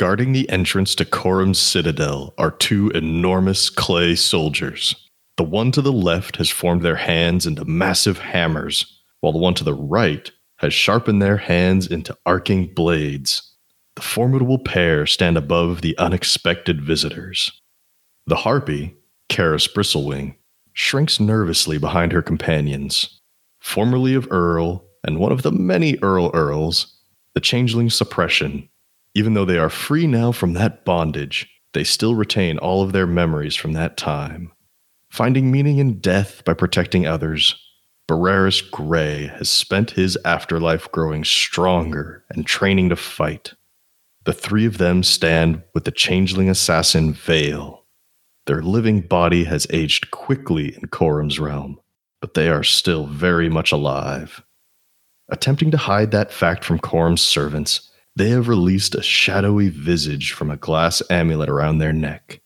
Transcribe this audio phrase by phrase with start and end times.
[0.00, 4.94] Guarding the entrance to Korum's citadel are two enormous clay soldiers.
[5.36, 9.52] The one to the left has formed their hands into massive hammers, while the one
[9.56, 13.42] to the right has sharpened their hands into arcing blades.
[13.94, 17.60] The formidable pair stand above the unexpected visitors.
[18.26, 18.96] The harpy,
[19.28, 20.34] Karis Bristlewing,
[20.72, 23.20] shrinks nervously behind her companions.
[23.60, 26.96] Formerly of Earl, and one of the many Earl Earls,
[27.34, 28.69] the changeling suppression
[29.14, 33.06] even though they are free now from that bondage, they still retain all of their
[33.06, 34.52] memories from that time.
[35.10, 37.56] Finding meaning in death by protecting others,
[38.06, 43.54] Barreras Gray has spent his afterlife growing stronger and training to fight.
[44.24, 47.84] The three of them stand with the changeling assassin Vale.
[48.46, 51.78] Their living body has aged quickly in Korum's realm,
[52.20, 54.42] but they are still very much alive.
[55.28, 57.89] Attempting to hide that fact from Korum's servants,
[58.20, 62.42] they have released a shadowy visage from a glass amulet around their neck.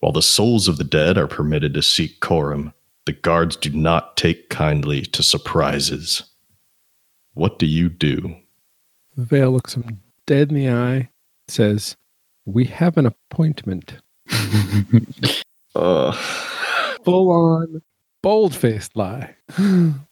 [0.00, 2.74] While the souls of the dead are permitted to seek Korum,
[3.06, 6.22] the guards do not take kindly to surprises.
[7.32, 8.36] What do you do?
[9.16, 11.08] Vale looks him dead in the eye,
[11.48, 11.96] says,
[12.44, 13.96] We have an appointment.
[15.74, 16.12] uh.
[16.12, 17.80] Full on,
[18.22, 19.34] bold faced lie.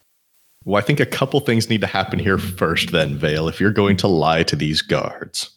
[0.65, 3.71] Well, I think a couple things need to happen here first, then, Vale, if you're
[3.71, 5.51] going to lie to these guards.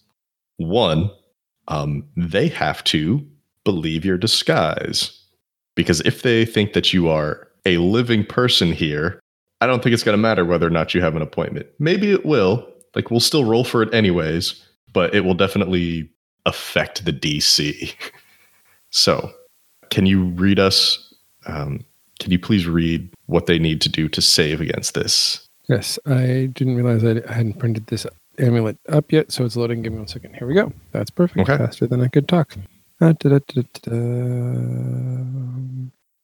[0.58, 1.10] One,
[1.70, 3.26] um, they have to
[3.64, 5.18] believe your disguise.
[5.76, 9.20] Because if they think that you are a living person here,
[9.62, 11.68] I don't think it's going to matter whether or not you have an appointment.
[11.80, 12.68] Maybe it will.
[12.96, 14.64] Like, we'll still roll for it anyways,
[14.94, 16.10] but it will definitely
[16.46, 17.94] affect the DC.
[18.90, 19.32] so,
[19.90, 21.14] can you read us
[21.46, 21.86] um,
[22.20, 25.48] can you please read what they need to do to save against this?
[25.70, 28.06] Yes, I didn't realize I hadn't printed this
[28.40, 29.82] amulet up yet, so it's loading.
[29.82, 30.36] Give me one second.
[30.36, 30.72] Here we go.
[30.92, 31.50] That's perfect.
[31.50, 31.58] Okay.
[31.58, 32.56] Faster than I could talk.
[33.00, 33.92] Uh, da, da, da,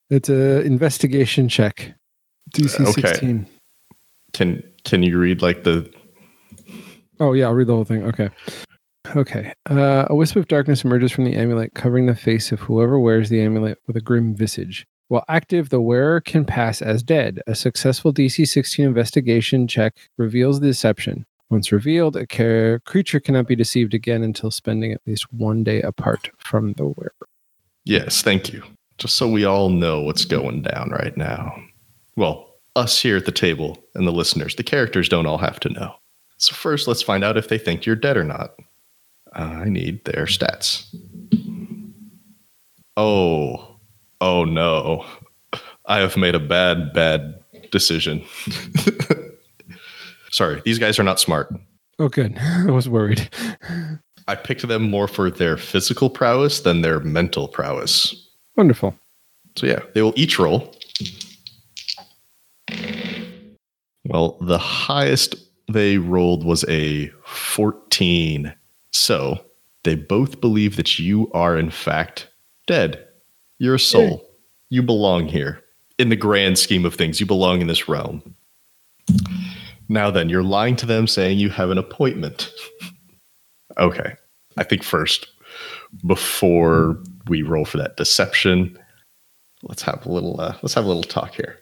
[0.09, 1.94] it's a investigation check.
[2.56, 3.02] DC okay.
[3.02, 3.48] 16.
[4.34, 5.92] Can can you read like the
[7.20, 8.03] Oh yeah, I'll read the whole thing.
[8.03, 8.30] Okay.
[9.16, 9.53] Okay.
[9.70, 13.30] Uh, a wisp of darkness emerges from the amulet, covering the face of whoever wears
[13.30, 14.88] the amulet with a grim visage.
[15.09, 17.41] While active, the wearer can pass as dead.
[17.46, 21.25] A successful DC 16 investigation check reveals the deception.
[21.50, 26.31] Once revealed, a creature cannot be deceived again until spending at least one day apart
[26.38, 27.14] from the wearer.
[27.86, 28.64] Yes, thank you.
[28.97, 31.53] Just so we all know what's going down right now.
[32.16, 35.70] Well, us here at the table and the listeners, the characters don't all have to
[35.70, 35.94] know.
[36.38, 38.55] So, first, let's find out if they think you're dead or not.
[39.34, 40.85] I need their stats.
[42.97, 43.72] Oh,
[44.23, 45.05] oh no,
[45.85, 48.23] I have made a bad, bad decision.
[50.31, 51.53] Sorry, these guys are not smart.
[51.99, 52.37] Oh, good.
[52.40, 53.29] I was worried.
[54.28, 58.16] I picked them more for their physical prowess than their mental prowess.
[58.55, 58.96] Wonderful.
[59.58, 60.73] So, yeah, they will each roll.
[64.05, 65.35] Well, the highest
[65.72, 68.53] they rolled was a 14.
[68.91, 69.43] So,
[69.84, 72.29] they both believe that you are, in fact,
[72.67, 73.05] dead.
[73.64, 74.30] You're a soul.
[74.68, 75.62] You belong here.
[75.98, 78.36] In the grand scheme of things, you belong in this realm.
[79.88, 82.52] Now then, you're lying to them saying you have an appointment.
[83.78, 84.16] okay.
[84.58, 85.28] I think first,
[86.06, 88.78] before we roll for that deception,
[89.62, 91.58] let's have a little uh, let's have a little talk here.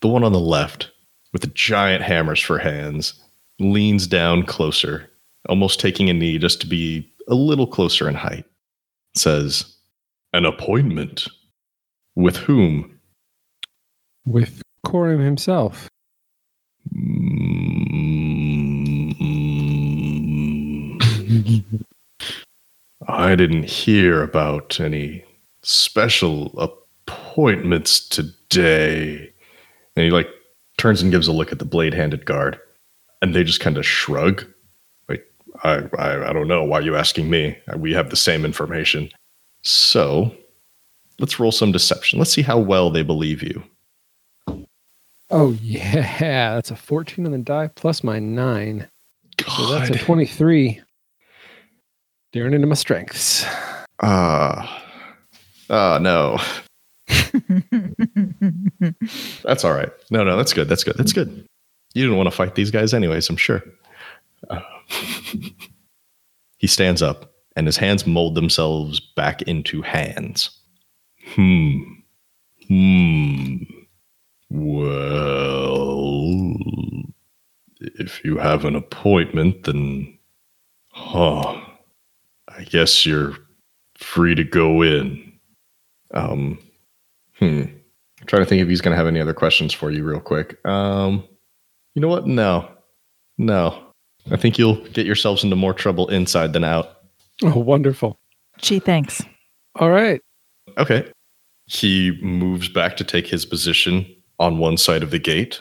[0.00, 0.90] the one on the left,
[1.34, 3.12] with the giant hammers for hands,
[3.58, 5.10] leans down closer,
[5.50, 8.46] almost taking a knee just to be a little closer in height.
[9.14, 9.75] Says,
[10.36, 11.28] An appointment.
[12.14, 13.00] With whom?
[14.26, 15.88] With Corum himself.
[16.94, 17.72] Mm,
[23.08, 25.24] I didn't hear about any
[25.62, 29.32] special appointments today.
[29.96, 30.28] And he like
[30.76, 32.60] turns and gives a look at the blade handed guard.
[33.22, 34.44] And they just kind of shrug.
[35.08, 35.24] Like,
[35.64, 36.62] I, I I don't know.
[36.62, 37.56] Why are you asking me?
[37.78, 39.08] We have the same information.
[39.66, 40.32] So
[41.18, 42.20] let's roll some deception.
[42.20, 43.64] Let's see how well they believe you.
[45.28, 48.86] Oh yeah, that's a 14 on the die plus my nine.
[49.44, 50.80] So that's a 23.
[52.32, 53.44] Daring into my strengths.
[54.02, 54.84] Ah.
[55.68, 56.38] Ah, no.
[59.42, 59.90] That's all right.
[60.10, 60.68] No, no, that's good.
[60.68, 60.96] That's good.
[60.96, 61.44] That's good.
[61.94, 63.62] You didn't want to fight these guys, anyways, I'm sure.
[64.48, 64.60] Uh,
[66.58, 70.50] he stands up and his hands mold themselves back into hands.
[71.34, 71.78] Hmm.
[72.68, 73.56] Hmm.
[74.50, 76.54] Well,
[77.80, 80.12] if you have an appointment, then.
[80.90, 81.60] Huh.
[82.48, 83.36] I guess you're
[83.98, 85.32] free to go in.
[86.14, 86.58] Um,
[87.38, 87.64] hmm.
[88.20, 90.20] I'm trying to think if he's going to have any other questions for you, real
[90.20, 90.64] quick.
[90.66, 91.24] Um,
[91.94, 92.26] you know what?
[92.26, 92.68] No,
[93.38, 93.82] no.
[94.30, 96.95] I think you'll get yourselves into more trouble inside than out.
[97.42, 98.18] Oh, wonderful.
[98.58, 99.22] Gee, thanks.
[99.76, 100.20] All right.
[100.78, 101.10] Okay.
[101.66, 104.06] He moves back to take his position
[104.38, 105.60] on one side of the gate,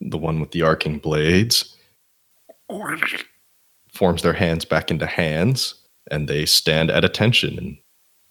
[0.00, 1.76] the one with the arcing blades.
[3.92, 5.74] Forms their hands back into hands,
[6.10, 7.58] and they stand at attention.
[7.58, 7.78] And,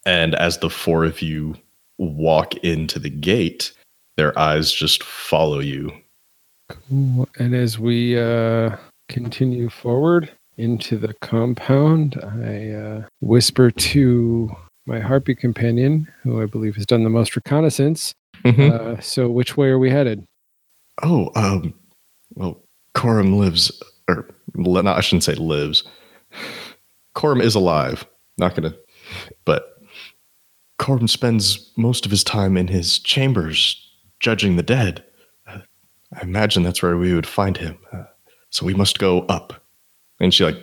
[0.06, 1.56] and as the four of you
[1.98, 3.74] walk into the gate,
[4.16, 5.92] their eyes just follow you.
[6.70, 7.28] Cool.
[7.38, 8.78] And as we uh,
[9.10, 14.52] continue forward into the compound, I uh, whisper to
[14.86, 18.14] my harpy companion, who I believe has done the most reconnaissance.
[18.46, 20.26] Uh, so, which way are we headed?
[21.04, 21.74] Oh, um,
[22.36, 22.64] well,
[22.96, 23.72] Corum lives,
[24.08, 25.84] or not, I shouldn't say lives.
[27.16, 28.06] Corum is alive.
[28.38, 28.74] Not gonna,
[29.44, 29.82] but
[30.80, 33.86] Corum spends most of his time in his chambers
[34.20, 35.04] judging the dead.
[35.48, 35.60] Uh,
[36.14, 37.78] I imagine that's where we would find him.
[37.92, 38.04] Uh,
[38.50, 39.62] so we must go up.
[40.20, 40.58] And she like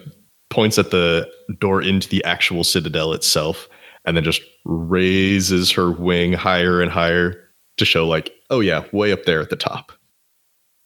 [0.51, 3.69] points at the door into the actual citadel itself,
[4.05, 9.13] and then just raises her wing higher and higher to show like, oh yeah, way
[9.13, 9.93] up there at the top.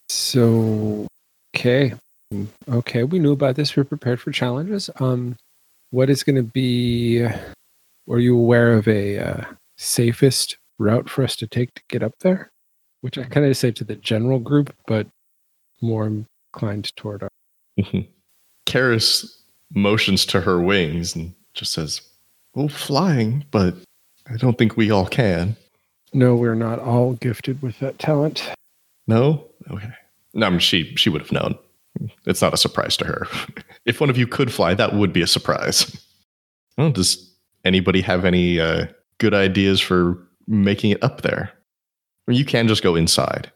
[0.08, 1.06] So,
[1.54, 1.94] okay,
[2.68, 3.76] okay, we knew about this.
[3.76, 4.90] We're prepared for challenges.
[4.98, 5.36] Um,
[5.90, 7.24] what is going to be?
[8.08, 9.44] Are you aware of a uh,
[9.76, 12.50] safest route for us to take to get up there?
[13.02, 15.06] Which I kind of say to the general group, but
[15.80, 17.30] more inclined toward our.
[18.70, 19.24] Karis
[19.74, 22.00] motions to her wings and just says,
[22.54, 23.74] Well, flying, but
[24.32, 25.56] I don't think we all can.
[26.12, 28.52] No, we're not all gifted with that talent.
[29.06, 29.46] No?
[29.70, 29.90] Okay.
[30.34, 31.58] No, I mean, she, she would have known.
[32.26, 33.26] It's not a surprise to her.
[33.84, 36.06] if one of you could fly, that would be a surprise.
[36.78, 37.30] Well, does
[37.62, 38.86] anybody have any uh,
[39.18, 41.52] good ideas for making it up there?
[42.26, 43.52] Or you can just go inside.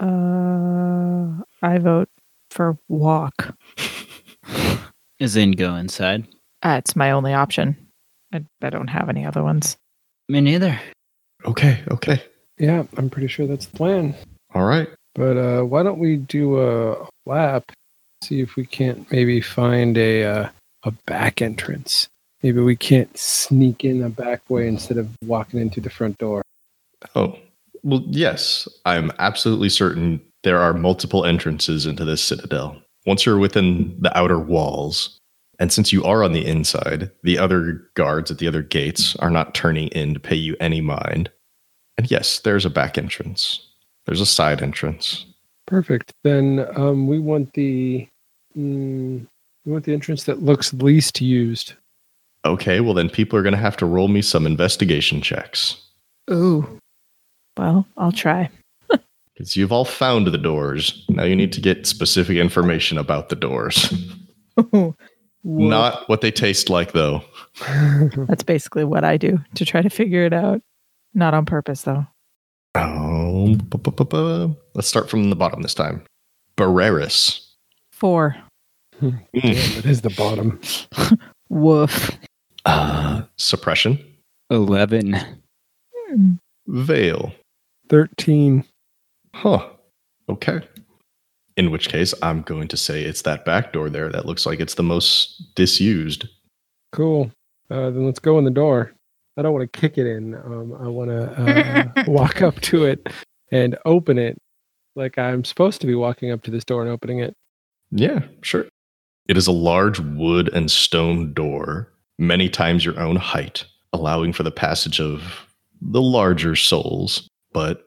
[0.00, 2.08] Uh, I vote
[2.50, 3.54] for walk.
[5.20, 6.26] As in go inside.
[6.64, 7.76] It's my only option.
[8.32, 9.76] I, I don't have any other ones.
[10.28, 10.78] Me neither.
[11.44, 12.22] Okay, okay.
[12.58, 14.14] Yeah, I'm pretty sure that's the plan.
[14.54, 14.88] All right.
[15.14, 17.70] But uh, why don't we do a lap?
[18.22, 20.48] See if we can't maybe find a uh,
[20.84, 22.08] a back entrance.
[22.42, 26.18] Maybe we can't sneak in a back way instead of walking in through the front
[26.18, 26.42] door.
[27.14, 27.38] Oh,
[27.82, 28.68] well, yes.
[28.84, 32.76] I'm absolutely certain there are multiple entrances into this citadel.
[33.06, 35.20] Once you're within the outer walls,
[35.58, 39.30] and since you are on the inside, the other guards at the other gates are
[39.30, 41.30] not turning in to pay you any mind.
[41.96, 43.66] And yes, there's a back entrance,
[44.04, 45.24] there's a side entrance.
[45.66, 46.12] Perfect.
[46.22, 48.06] Then um, we want the
[48.56, 49.26] mm,
[49.64, 51.74] we want the entrance that looks least used.
[52.44, 55.80] Okay, well, then people are going to have to roll me some investigation checks.
[56.30, 56.78] Ooh.
[57.56, 58.48] Well, I'll try.
[59.36, 61.04] Because you've all found the doors.
[61.10, 63.92] Now you need to get specific information about the doors.
[65.44, 67.22] Not what they taste like, though.
[68.28, 70.62] That's basically what I do to try to figure it out.
[71.14, 72.06] Not on purpose, though.
[72.74, 76.02] Oh, bu- bu- bu- bu- let's start from the bottom this time.
[76.56, 77.54] Barreras.
[77.92, 78.36] Four.
[78.98, 79.08] Hmm.
[79.08, 79.42] Mm.
[79.42, 80.58] Damn, it is the bottom.
[81.50, 82.18] Woof.
[82.64, 83.98] Uh, suppression.
[84.50, 85.14] 11.
[86.08, 86.32] Hmm.
[86.66, 87.32] Vale.
[87.88, 88.64] Thirteen.
[89.36, 89.68] Huh.
[90.30, 90.60] Okay.
[91.58, 94.60] In which case, I'm going to say it's that back door there that looks like
[94.60, 96.26] it's the most disused.
[96.90, 97.30] Cool.
[97.70, 98.94] Uh, then let's go in the door.
[99.36, 100.34] I don't want to kick it in.
[100.34, 103.06] Um, I want to uh, walk up to it
[103.52, 104.38] and open it
[104.94, 107.34] like I'm supposed to be walking up to this door and opening it.
[107.90, 108.64] Yeah, sure.
[109.28, 114.44] It is a large wood and stone door, many times your own height, allowing for
[114.44, 115.46] the passage of
[115.82, 117.28] the larger souls.
[117.52, 117.86] But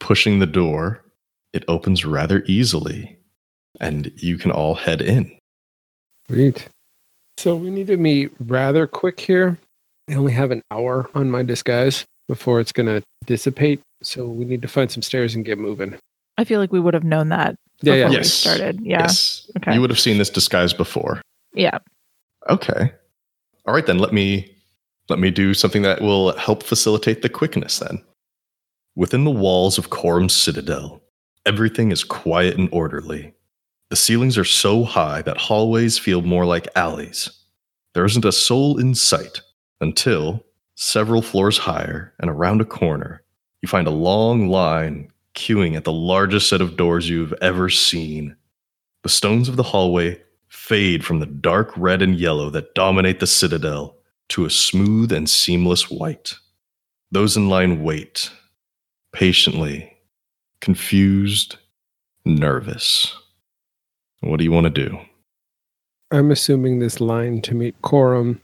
[0.00, 1.02] pushing the door,
[1.52, 3.16] it opens rather easily,
[3.80, 5.30] and you can all head in.
[6.28, 6.68] Sweet.
[7.38, 9.58] So we need to meet rather quick here.
[10.08, 13.80] I only have an hour on my disguise before it's going to dissipate.
[14.02, 15.96] So we need to find some stairs and get moving.
[16.38, 18.08] I feel like we would have known that Yeah, before yeah.
[18.08, 18.32] we Yes.
[18.32, 18.80] started.
[18.82, 19.00] Yeah.
[19.00, 19.50] Yes.
[19.56, 19.74] Okay.
[19.74, 21.20] You would have seen this disguise before.
[21.54, 21.78] Yeah.
[22.48, 22.92] Okay.
[23.66, 24.52] All right then, let me
[25.08, 28.02] let me do something that will help facilitate the quickness then.
[28.96, 31.02] Within the walls of Coram's Citadel,
[31.44, 33.34] everything is quiet and orderly.
[33.90, 37.30] The ceilings are so high that hallways feel more like alleys.
[37.92, 39.42] There isn't a soul in sight
[39.82, 43.22] until several floors higher and around a corner,
[43.60, 48.34] you find a long line queuing at the largest set of doors you've ever seen.
[49.02, 53.26] The stones of the hallway fade from the dark red and yellow that dominate the
[53.26, 53.98] citadel
[54.30, 56.34] to a smooth and seamless white.
[57.10, 58.30] Those in line wait,
[59.20, 59.90] patiently,
[60.60, 61.56] confused,
[62.26, 63.16] nervous.
[64.20, 64.98] What do you want to do?
[66.10, 68.42] I'm assuming this line to meet Quorum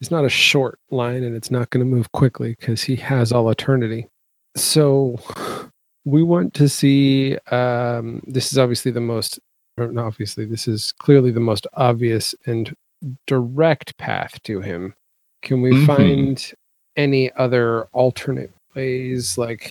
[0.00, 3.32] is not a short line and it's not going to move quickly because he has
[3.32, 4.08] all eternity.
[4.56, 5.18] So
[6.06, 7.36] we want to see.
[7.50, 9.38] Um, this is obviously the most,
[9.78, 12.74] obviously, this is clearly the most obvious and
[13.26, 14.94] direct path to him.
[15.42, 15.86] Can we Mhm.
[15.86, 16.52] find
[16.96, 19.36] any other alternate ways?
[19.36, 19.68] Like,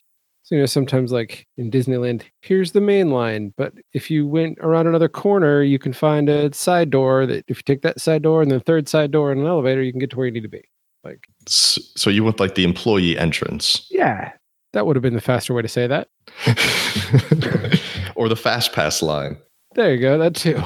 [0.53, 4.85] you know, sometimes like in Disneyland, here's the main line, but if you went around
[4.85, 8.43] another corner, you can find a side door that if you take that side door
[8.43, 10.43] and the third side door in an elevator, you can get to where you need
[10.43, 10.61] to be.
[11.03, 14.33] Like, So you want like the employee entrance yeah,
[14.73, 16.07] that would have been the faster way to say that.
[18.15, 19.35] or the fast pass line.
[19.73, 20.19] There you go.
[20.19, 20.61] That too.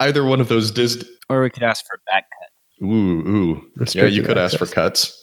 [0.00, 1.06] Either one of those Dis.
[1.28, 2.86] Or we could ask for back cut.
[2.86, 3.70] Ooh, ooh.
[3.92, 5.22] Yeah, you could ask for cuts.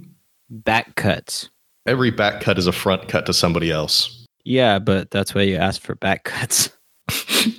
[0.50, 1.50] Back cuts.
[1.88, 4.26] Every back cut is a front cut to somebody else.
[4.44, 6.70] Yeah, but that's why you ask for back cuts.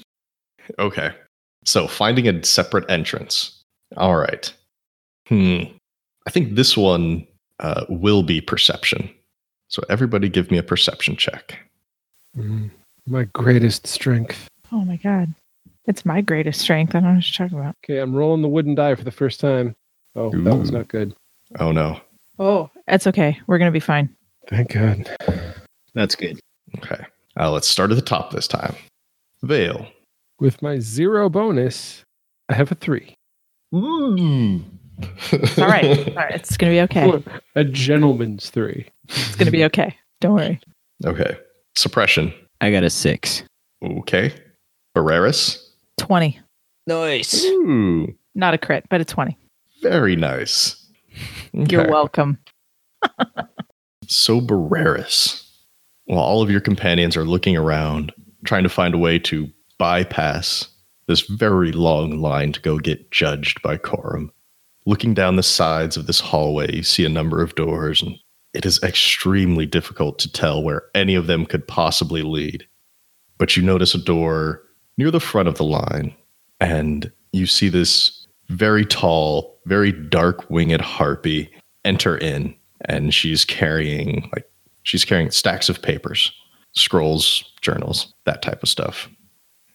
[0.77, 1.12] Okay.
[1.65, 3.63] So finding a separate entrance.
[3.98, 4.53] All right.
[5.27, 5.63] Hmm.
[6.27, 7.25] I think this one
[7.59, 9.09] uh, will be perception.
[9.67, 11.57] So everybody give me a perception check.
[12.38, 12.69] Mm,
[13.07, 14.48] my greatest strength.
[14.71, 15.33] Oh my God.
[15.86, 16.95] It's my greatest strength.
[16.95, 17.75] I don't know what you're talking about.
[17.83, 19.75] Okay, I'm rolling the wooden die for the first time.
[20.15, 21.15] Oh, that was not good.
[21.59, 22.00] Oh no.
[22.38, 23.39] Oh, it's okay.
[23.48, 24.15] We're going to be fine.
[24.50, 25.10] Thank God.
[25.94, 26.39] That's good.
[26.77, 27.06] Okay.
[27.39, 28.75] Uh, let's start at the top this time.
[29.44, 29.88] Vale.
[30.39, 32.03] With my zero bonus,
[32.50, 33.15] I have a three.
[33.74, 34.63] Mm.
[35.32, 36.08] All right.
[36.08, 36.36] All right.
[36.36, 37.24] It's going to be okay.
[37.56, 38.88] A gentleman's three.
[39.08, 39.96] It's going to be okay.
[40.20, 40.60] Don't worry.
[41.06, 41.38] okay.
[41.75, 42.34] Suppression.
[42.62, 43.44] I got a six.
[43.84, 44.34] Okay.
[44.96, 45.72] Barreras.
[45.98, 46.39] 20.
[46.88, 47.44] Nice.
[47.46, 48.13] Ooh.
[48.36, 49.38] Not a crit, but a 20.
[49.82, 50.88] Very nice.
[51.53, 52.39] You're welcome.
[54.10, 55.48] So Barreras,
[56.06, 58.12] while all of your companions are looking around,
[58.44, 59.48] trying to find a way to
[59.78, 60.68] bypass
[61.06, 64.32] this very long line to go get judged by Corum,
[64.88, 68.16] looking down the sides of this hallway, you see a number of doors, and
[68.56, 72.66] it is extremely difficult to tell where any of them could possibly lead.
[73.38, 74.63] But you notice a door
[74.98, 76.16] near the front of the line,
[76.60, 81.51] and you see this very tall, very dark winged harpy
[81.86, 84.50] enter in and she's carrying like
[84.83, 86.31] she's carrying stacks of papers
[86.74, 89.09] scrolls journals that type of stuff.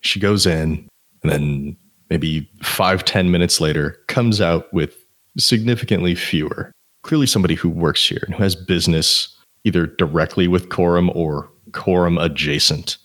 [0.00, 0.88] She goes in
[1.22, 1.76] and then
[2.10, 4.96] maybe five ten minutes later comes out with
[5.38, 6.72] significantly fewer.
[7.02, 12.18] Clearly somebody who works here and who has business either directly with quorum or quorum
[12.18, 12.96] adjacent.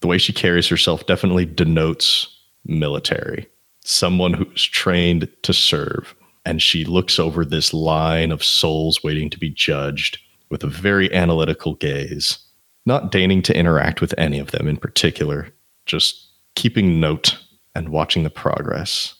[0.00, 2.28] The way she carries herself definitely denotes
[2.64, 3.46] military.
[3.84, 6.14] Someone who's trained to serve
[6.44, 10.18] and she looks over this line of souls waiting to be judged
[10.50, 12.38] with a very analytical gaze,
[12.84, 15.48] not deigning to interact with any of them in particular,
[15.86, 17.38] just keeping note
[17.74, 19.14] and watching the progress.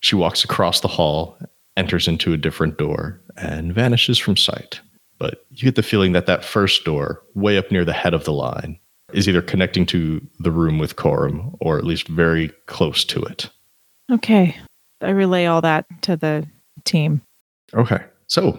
[0.00, 1.38] She walks across the hall,
[1.76, 4.80] enters into a different door, and vanishes from sight.
[5.18, 8.24] But you get the feeling that that first door, way up near the head of
[8.24, 8.78] the line,
[9.12, 13.48] is either connecting to the room with Corum or at least very close to it.
[14.10, 14.56] Okay.
[15.00, 16.46] I relay all that to the
[16.84, 17.22] team.
[17.74, 18.02] Okay.
[18.26, 18.58] So,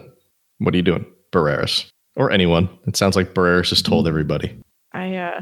[0.58, 1.90] what are you doing, Barreras?
[2.16, 2.68] Or anyone?
[2.86, 4.58] It sounds like Barreras has told everybody.
[4.92, 5.40] I uh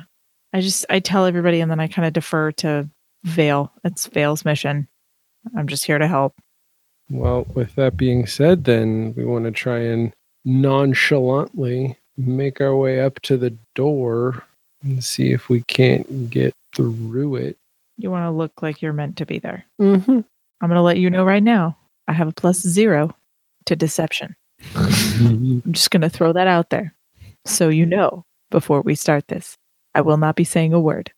[0.52, 2.88] I just I tell everybody and then I kind of defer to
[3.24, 3.72] Vale.
[3.84, 4.88] It's Vale's mission.
[5.56, 6.34] I'm just here to help.
[7.10, 10.12] Well, with that being said, then we want to try and
[10.44, 14.44] nonchalantly make our way up to the door
[14.82, 17.56] and see if we can't get through it.
[17.96, 19.64] You want to look like you're meant to be there.
[19.80, 20.20] Mm-hmm.
[20.60, 21.76] I'm going to let you know right now.
[22.06, 23.14] I have a plus zero
[23.66, 24.34] to deception.
[24.74, 26.94] I'm just going to throw that out there
[27.44, 29.56] so you know before we start this.
[29.94, 31.12] I will not be saying a word.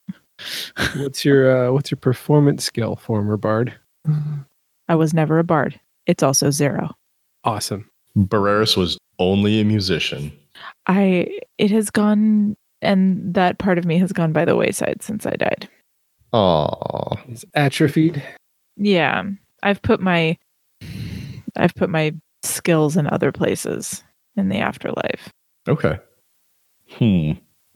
[0.97, 3.75] what's your uh, what's your performance skill, former bard?
[4.89, 5.79] I was never a bard.
[6.07, 6.95] It's also zero.
[7.45, 7.89] Awesome.
[8.17, 10.33] Barreras was only a musician.
[10.87, 15.27] I it has gone and that part of me has gone by the wayside since
[15.27, 15.69] I died.
[16.33, 18.23] Oh, It's atrophied.
[18.81, 19.25] Yeah.
[19.63, 20.39] I've put my
[21.57, 24.03] I've put my skills in other places
[24.37, 25.33] in the afterlife.
[25.69, 25.99] Okay.
[26.89, 27.33] Hmm.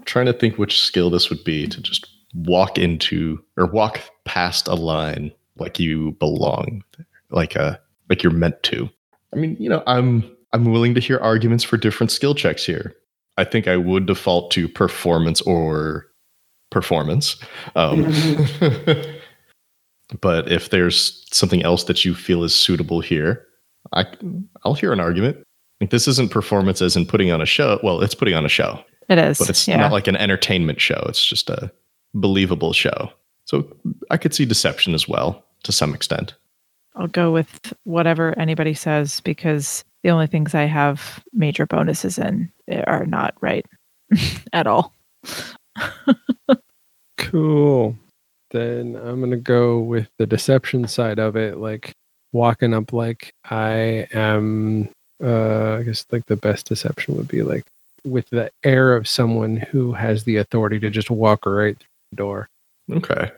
[0.06, 4.66] trying to think which skill this would be to just walk into or walk past
[4.66, 6.82] a line like you belong,
[7.30, 7.76] like uh
[8.08, 8.90] like you're meant to.
[9.32, 12.94] I mean, you know, I'm I'm willing to hear arguments for different skill checks here.
[13.36, 16.06] I think I would default to performance or
[16.70, 17.36] performance.
[17.76, 18.04] Um,
[20.20, 23.46] but if there's something else that you feel is suitable here,
[23.92, 24.04] I
[24.64, 25.38] I'll hear an argument.
[25.80, 27.80] Like this isn't performance as in putting on a show.
[27.82, 29.38] Well, it's putting on a show, It is.
[29.38, 29.76] but it's yeah.
[29.76, 31.04] not like an entertainment show.
[31.08, 31.70] It's just a
[32.14, 33.10] believable show.
[33.46, 33.66] So
[34.10, 36.34] I could see deception as well to some extent.
[36.96, 42.50] I'll go with whatever anybody says because the only things I have major bonuses in
[42.86, 43.66] are not right
[44.52, 44.94] at all.
[47.16, 47.96] Cool.
[48.54, 51.92] Then I'm gonna go with the deception side of it, like
[52.32, 54.88] walking up like I am
[55.22, 57.64] uh I guess like the best deception would be like
[58.04, 62.16] with the air of someone who has the authority to just walk right through the
[62.16, 62.48] door.
[62.92, 63.32] Okay.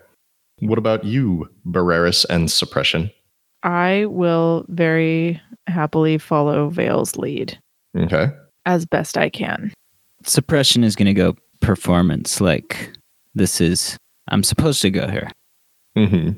[0.61, 3.11] What about you, Barreras and Suppression?
[3.63, 7.59] I will very happily follow Vale's lead
[7.97, 8.29] Okay.
[8.67, 9.73] as best I can.
[10.25, 12.41] Suppression is going to go performance.
[12.41, 12.91] Like
[13.35, 13.97] this is,
[14.29, 15.31] I'm supposed to go here.
[15.97, 16.31] hmm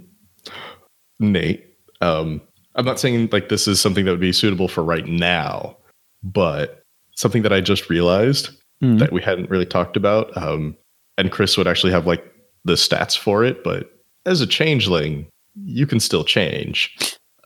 [1.21, 1.67] Nate,
[2.01, 2.41] um,
[2.75, 5.77] I'm not saying like this is something that would be suitable for right now,
[6.23, 6.83] but
[7.17, 8.99] something that I just realized Hmm.
[8.99, 10.37] that we hadn't really talked about.
[10.37, 10.77] Um,
[11.17, 12.25] and Chris would actually have like
[12.65, 13.91] the stats for it, but
[14.25, 15.27] as a changeling,
[15.65, 16.97] you can still change.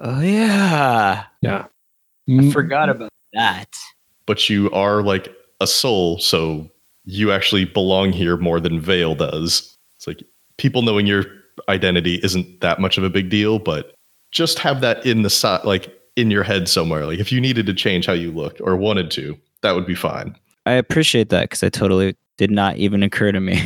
[0.00, 1.64] Oh yeah, Yeah.
[2.28, 3.68] I forgot about that.
[4.26, 6.68] but you are like a soul, so
[7.06, 9.74] you actually belong here more than Vale does.
[9.96, 10.22] It's like
[10.62, 11.24] people knowing your
[11.68, 13.94] identity isn't that much of a big deal, but
[14.30, 17.04] just have that in the side, like in your head somewhere.
[17.04, 19.96] Like if you needed to change how you look or wanted to, that would be
[19.96, 20.36] fine.
[20.64, 23.60] I appreciate that because I totally did not even occur to me,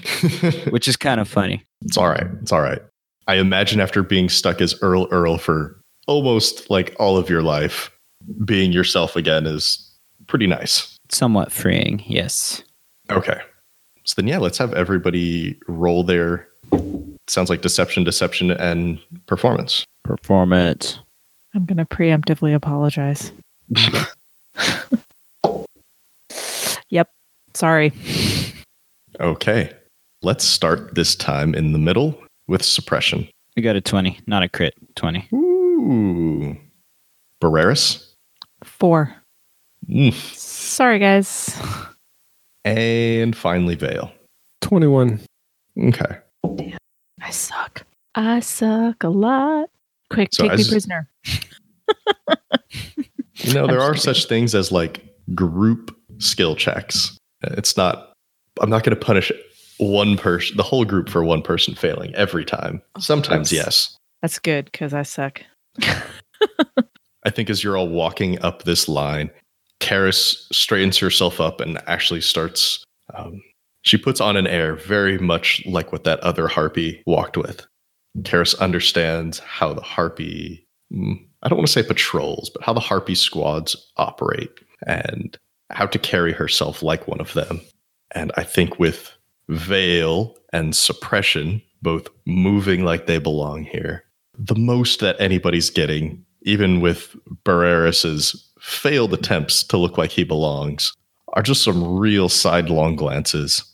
[0.70, 1.64] which is kind of funny.
[1.82, 2.26] it's all right.
[2.40, 2.80] It's all right.
[3.26, 7.90] I imagine after being stuck as Earl Earl for almost like all of your life,
[8.44, 9.90] being yourself again is
[10.28, 10.96] pretty nice.
[11.10, 12.62] Somewhat freeing, yes.
[13.10, 13.40] Okay.
[14.04, 16.48] So then, yeah, let's have everybody roll their.
[17.28, 19.84] Sounds like deception, deception, and performance.
[20.02, 20.98] Performance.
[21.54, 23.32] I'm going to preemptively apologize.
[26.90, 27.10] yep.
[27.54, 27.92] Sorry.
[29.20, 29.72] Okay.
[30.22, 33.28] Let's start this time in the middle with suppression.
[33.56, 34.74] I got a 20, not a crit.
[34.96, 35.28] 20.
[35.34, 36.56] Ooh.
[37.40, 38.14] Barreras.
[38.64, 39.14] Four.
[39.88, 40.14] Mm.
[40.34, 41.56] Sorry, guys.
[42.64, 44.12] And finally, Vale.
[44.60, 45.20] 21.
[45.84, 46.18] Okay.
[47.20, 47.84] I suck.
[48.14, 49.68] I suck a lot.
[50.10, 51.08] Quick, So take me as- prisoner.
[53.44, 54.14] You know, I'm there are just kidding.
[54.20, 57.16] such things as like group skill checks.
[57.42, 58.12] It's not,
[58.60, 59.32] I'm not going to punish
[59.78, 62.80] one person, the whole group for one person failing every time.
[62.94, 63.96] Oh, Sometimes, That's- yes.
[64.20, 65.42] That's good because I suck.
[67.24, 69.30] I think as you're all walking up this line,
[69.82, 72.84] Karis straightens herself up and actually starts.
[73.14, 73.42] Um,
[73.82, 77.66] she puts on an air very much like what that other harpy walked with.
[78.20, 82.80] Karis understands how the harpy, mm, I don't want to say patrols, but how the
[82.80, 84.52] harpy squads operate
[84.86, 85.36] and
[85.70, 87.60] how to carry herself like one of them.
[88.12, 89.10] And I think with
[89.48, 94.04] Vale and suppression, both moving like they belong here,
[94.38, 100.92] the most that anybody's getting, even with Barreras's failed attempts to look like he belongs,
[101.32, 103.64] are just some real sidelong glances.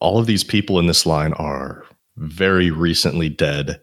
[0.00, 1.84] All of these people in this line are
[2.16, 3.78] very recently dead.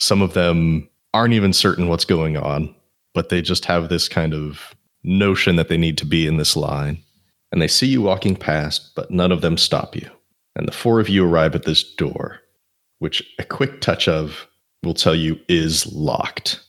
[0.00, 2.74] Some of them aren't even certain what's going on,
[3.14, 6.56] but they just have this kind of notion that they need to be in this
[6.56, 7.02] line.
[7.50, 10.08] And they see you walking past, but none of them stop you.
[10.56, 12.38] And the four of you arrive at this door,
[12.98, 14.46] which a quick touch of
[14.82, 16.60] will tell you is locked.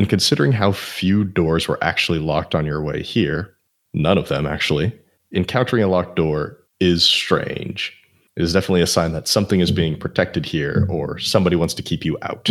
[0.00, 3.54] And considering how few doors were actually locked on your way here,
[3.92, 4.98] none of them actually,
[5.34, 7.92] encountering a locked door is strange.
[8.34, 11.82] It is definitely a sign that something is being protected here or somebody wants to
[11.82, 12.48] keep you out.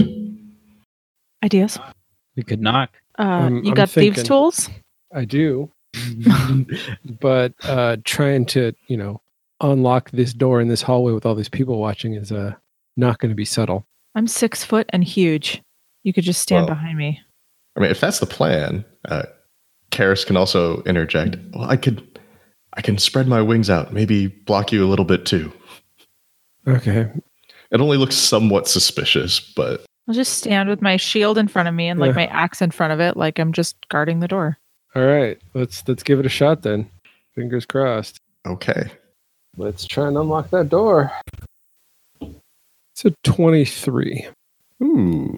[1.44, 1.80] Ideas?
[2.36, 2.92] We could knock.
[3.18, 4.70] Uh, Um, you I'm got thieves' tools?
[5.12, 5.72] I do.
[7.20, 9.22] but uh trying to, you know,
[9.60, 12.54] unlock this door in this hallway with all these people watching is uh
[12.96, 13.88] not going to be subtle.
[14.14, 15.64] I'm six foot and huge.
[16.04, 17.22] You could just stand Well- behind me.
[17.76, 19.24] I mean, if that's the plan, uh,
[19.92, 21.38] Karis can also interject.
[21.54, 22.20] Well, I could,
[22.74, 25.52] I can spread my wings out, maybe block you a little bit too.
[26.68, 27.10] Okay.
[27.72, 31.74] It only looks somewhat suspicious, but I'll just stand with my shield in front of
[31.76, 32.16] me and like Yeah.
[32.16, 34.58] my axe in front of it, like I'm just guarding the door.
[34.96, 35.40] All right.
[35.54, 36.90] Let's let's give it a shot then.
[37.36, 38.20] Fingers crossed.
[38.46, 38.90] okay.
[39.58, 41.12] Let's try and unlock that door.
[42.22, 44.28] It's a 23.
[44.84, 45.38] Ooh,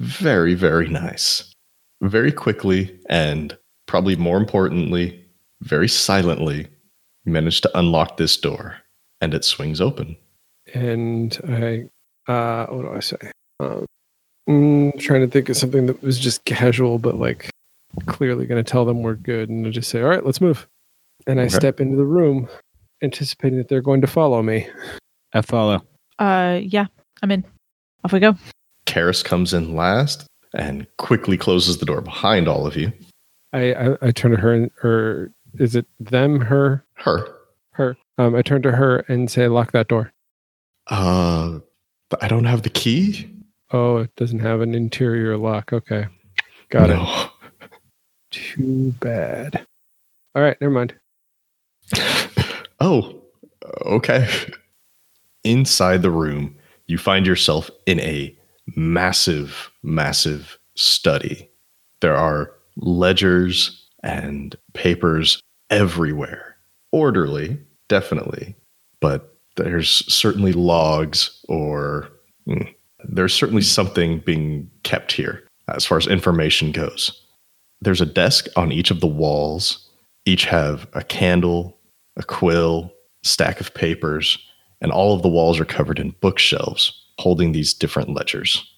[0.00, 1.53] very, very nice.
[2.04, 5.24] Very quickly, and probably more importantly,
[5.62, 6.66] very silently,
[7.24, 8.76] you manage to unlock this door,
[9.22, 10.14] and it swings open.
[10.74, 13.16] And I uh what do I say?
[13.60, 13.86] Um
[14.48, 17.48] mm, trying to think of something that was just casual but like
[18.06, 20.66] clearly going to tell them we're good and I just say, "All right, let's move."
[21.26, 21.54] And I Okay.
[21.54, 22.48] step into the room
[23.02, 24.68] anticipating that they're going to follow me.
[25.32, 25.82] I follow.
[26.18, 26.86] Uh, yeah,
[27.22, 27.44] I'm in.
[28.04, 28.36] Off we go.
[28.86, 32.92] Karis comes in last and quickly closes the door behind all of you.
[33.52, 37.26] I I, I turn to her and or is it them, her, Her.
[37.72, 37.96] her?
[38.18, 40.12] Um I turn to her and say, "Lock that door."
[40.86, 41.60] Uh,
[42.10, 43.30] but I don't have the key.
[43.72, 45.72] Oh, it doesn't have an interior lock.
[45.72, 46.06] Okay.
[46.68, 47.30] Got it.
[48.30, 49.66] Too bad.
[50.34, 50.94] All right, never mind.
[52.80, 53.22] oh,
[53.86, 54.28] okay.
[55.44, 58.36] Inside the room, you find yourself in a
[58.76, 61.48] massive, massive study.
[62.00, 66.56] There are ledgers and papers everywhere.
[66.92, 68.54] Orderly, definitely,
[69.00, 72.08] but there's certainly logs or
[72.46, 72.62] hmm,
[73.04, 77.20] there's certainly something being kept here as far as information goes.
[77.80, 79.90] There's a desk on each of the walls.
[80.24, 81.78] Each have a candle,
[82.16, 84.38] a quill, stack of papers,
[84.80, 88.70] and all of the walls are covered in bookshelves holding these different ledgers.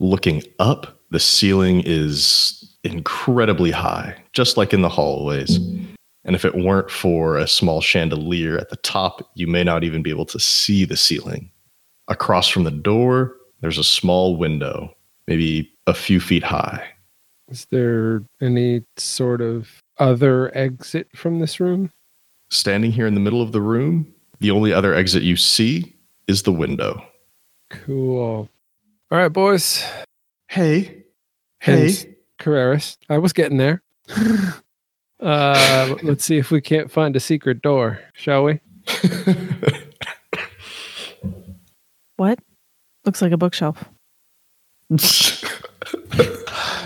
[0.00, 5.56] Looking up, the ceiling is incredibly high, just like in the hallways.
[6.24, 10.02] And if it weren't for a small chandelier at the top, you may not even
[10.02, 11.50] be able to see the ceiling.
[12.08, 14.94] Across from the door, there's a small window,
[15.28, 16.84] maybe a few feet high.
[17.48, 21.92] Is there any sort of other exit from this room?
[22.50, 25.94] Standing here in the middle of the room, the only other exit you see
[26.26, 27.04] is the window.
[27.70, 28.48] Cool.
[29.10, 29.84] All right, boys.
[30.48, 31.04] Hey,
[31.60, 32.16] hey.
[32.38, 32.98] Barreras.
[33.08, 33.82] I was getting there.
[35.20, 38.60] uh, let's see if we can't find a secret door, shall we?
[42.16, 42.38] What?
[43.04, 43.84] Looks like a bookshelf.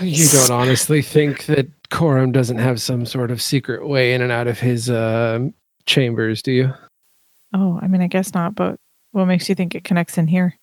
[0.01, 4.31] You don't honestly think that Corum doesn't have some sort of secret way in and
[4.31, 5.47] out of his uh,
[5.85, 6.73] chambers, do you?
[7.53, 8.79] Oh, I mean, I guess not, but
[9.11, 10.55] what makes you think it connects in here?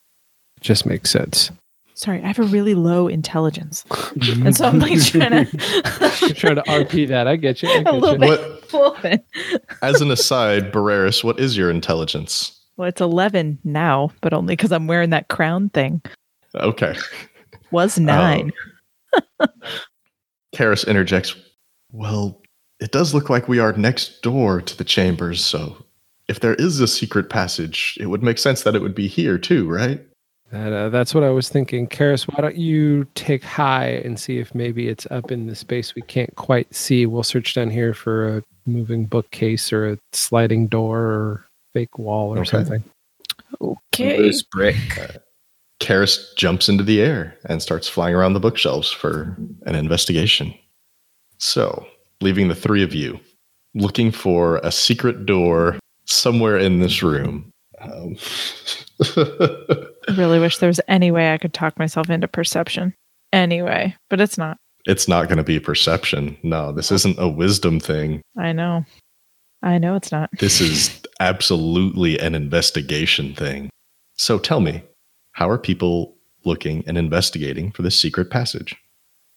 [0.61, 1.51] Just makes sense.
[1.95, 3.85] Sorry, I have a really low intelligence.
[3.89, 4.47] Mm-hmm.
[4.47, 6.17] And so I'm like trying to.
[6.21, 7.27] You're trying to RP that.
[7.27, 7.69] I get you.
[7.69, 8.19] I A get little you.
[8.19, 8.29] bit.
[8.29, 9.25] what, A little bit.
[9.83, 12.55] as an aside, Barreras, what is your intelligence?
[12.77, 16.01] Well, it's 11 now, but only because I'm wearing that crown thing.
[16.55, 16.95] Okay.
[17.73, 18.03] Was oh.
[18.03, 18.53] nine.
[20.55, 21.35] Karis interjects,
[21.93, 22.41] Well,
[22.81, 25.85] it does look like we are next door to the chambers, so
[26.29, 29.39] if there is a secret passage, it would make sense that it would be here
[29.39, 30.01] too, right?
[30.51, 31.87] That, uh, that's what I was thinking.
[31.87, 35.95] Karis, why don't you take high and see if maybe it's up in the space
[35.95, 37.05] we can't quite see?
[37.05, 42.35] We'll search down here for a moving bookcase or a sliding door or fake wall
[42.35, 42.51] or Okay.
[42.51, 42.85] something.
[43.61, 44.17] okay.
[44.17, 44.77] Bruce brick.
[45.81, 50.53] Karis jumps into the air and starts flying around the bookshelves for an investigation.
[51.39, 51.87] So,
[52.21, 53.21] leaving the three of you
[53.75, 57.51] looking for a secret door somewhere in this room.
[57.81, 58.17] Um,
[59.17, 62.95] I really wish there was any way I could talk myself into perception.
[63.33, 64.57] Anyway, but it's not.
[64.87, 66.37] it's not going to be perception.
[66.43, 68.23] No, this isn't a wisdom thing.
[68.39, 68.85] I know.
[69.63, 70.31] I know it's not.
[70.39, 73.71] This is absolutely an investigation thing.
[74.15, 74.83] So tell me,
[75.33, 78.75] how are people looking and investigating for this secret passage?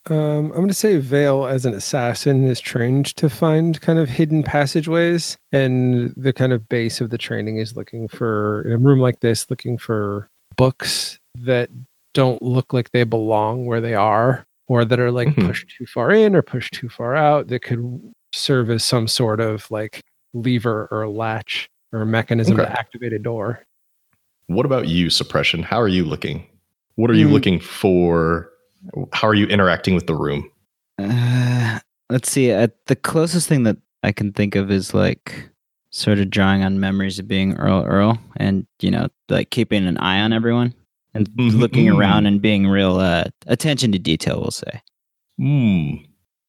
[0.09, 4.09] Um, I'm going to say Vale, as an assassin, is trained to find kind of
[4.09, 8.77] hidden passageways, and the kind of base of the training is looking for in a
[8.77, 11.69] room like this, looking for books that
[12.13, 15.45] don't look like they belong where they are, or that are like Mhm.
[15.47, 17.47] pushed too far in or pushed too far out.
[17.49, 18.01] That could
[18.33, 20.01] serve as some sort of like
[20.33, 22.67] lever or latch or mechanism Okay.
[22.67, 23.63] to activate a door.
[24.47, 25.61] What about you, Suppression?
[25.61, 26.47] How are you looking?
[26.95, 27.33] What are you Hmm.
[27.33, 28.49] looking for?
[29.13, 30.49] How are you interacting with the room?
[30.99, 32.51] Uh, let's see.
[32.51, 35.49] Uh, the closest thing that I can think of is like
[35.91, 39.97] sort of drawing on memories of being Earl Earl and, you know, like keeping an
[39.97, 40.73] eye on everyone
[41.13, 41.59] and Mhm.
[41.59, 44.81] looking around and being real uh, attention to detail, we'll say.
[45.37, 45.95] Hmm.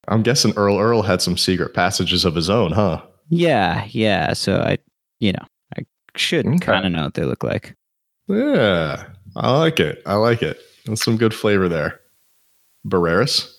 [0.09, 3.03] I'm guessing Earl Earl had some secret passages of his own, huh?
[3.29, 4.33] Yeah, yeah.
[4.33, 4.79] So I,
[5.21, 5.45] you know,
[5.79, 5.85] I
[6.17, 6.59] should Okay.
[6.59, 7.75] kind of know what they look like.
[8.29, 9.05] Yeah.
[9.37, 10.03] I like it.
[10.07, 10.61] I like it.
[10.87, 12.01] That's some good flavor there.
[12.85, 13.59] Barreras?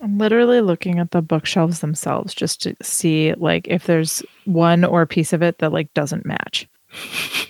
[0.00, 5.02] I'm literally looking at the bookshelves themselves just to see like if there's one or
[5.02, 6.68] a piece of it that like doesn't match.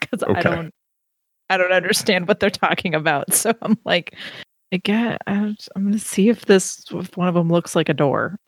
[0.00, 0.74] Because I don't
[1.48, 3.32] I don't understand what they're talking about.
[3.32, 4.14] So I'm like,
[4.72, 8.38] I get I'm gonna see if this if one of them looks like a door.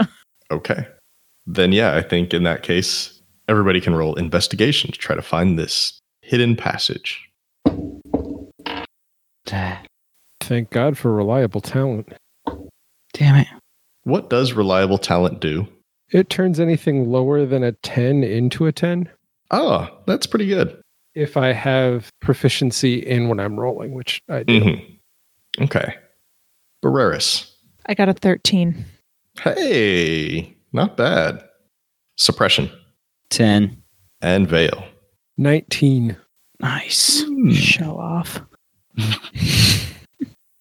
[0.51, 0.87] Okay.
[1.47, 5.59] Then, yeah, I think in that case, everybody can roll investigation to try to find
[5.59, 7.29] this hidden passage.
[10.47, 12.13] Thank God for reliable talent.
[13.13, 13.49] Damn it.
[14.05, 15.67] What does reliable talent do?
[16.13, 19.09] It turns anything lower than a 10 into a 10
[19.51, 20.81] Oh, that's pretty good.
[21.15, 24.61] if I have proficiency in what I'm rolling, which I do.
[24.61, 25.97] hmm Okay.
[26.83, 27.53] Barreras.
[27.87, 28.85] I got a 13.
[29.41, 31.43] Hey, not bad.
[32.17, 32.71] Suppression
[33.31, 33.83] 10.
[34.21, 34.85] and Vale.
[35.39, 36.17] 19.
[36.61, 37.25] Nice.
[37.53, 38.41] Show off.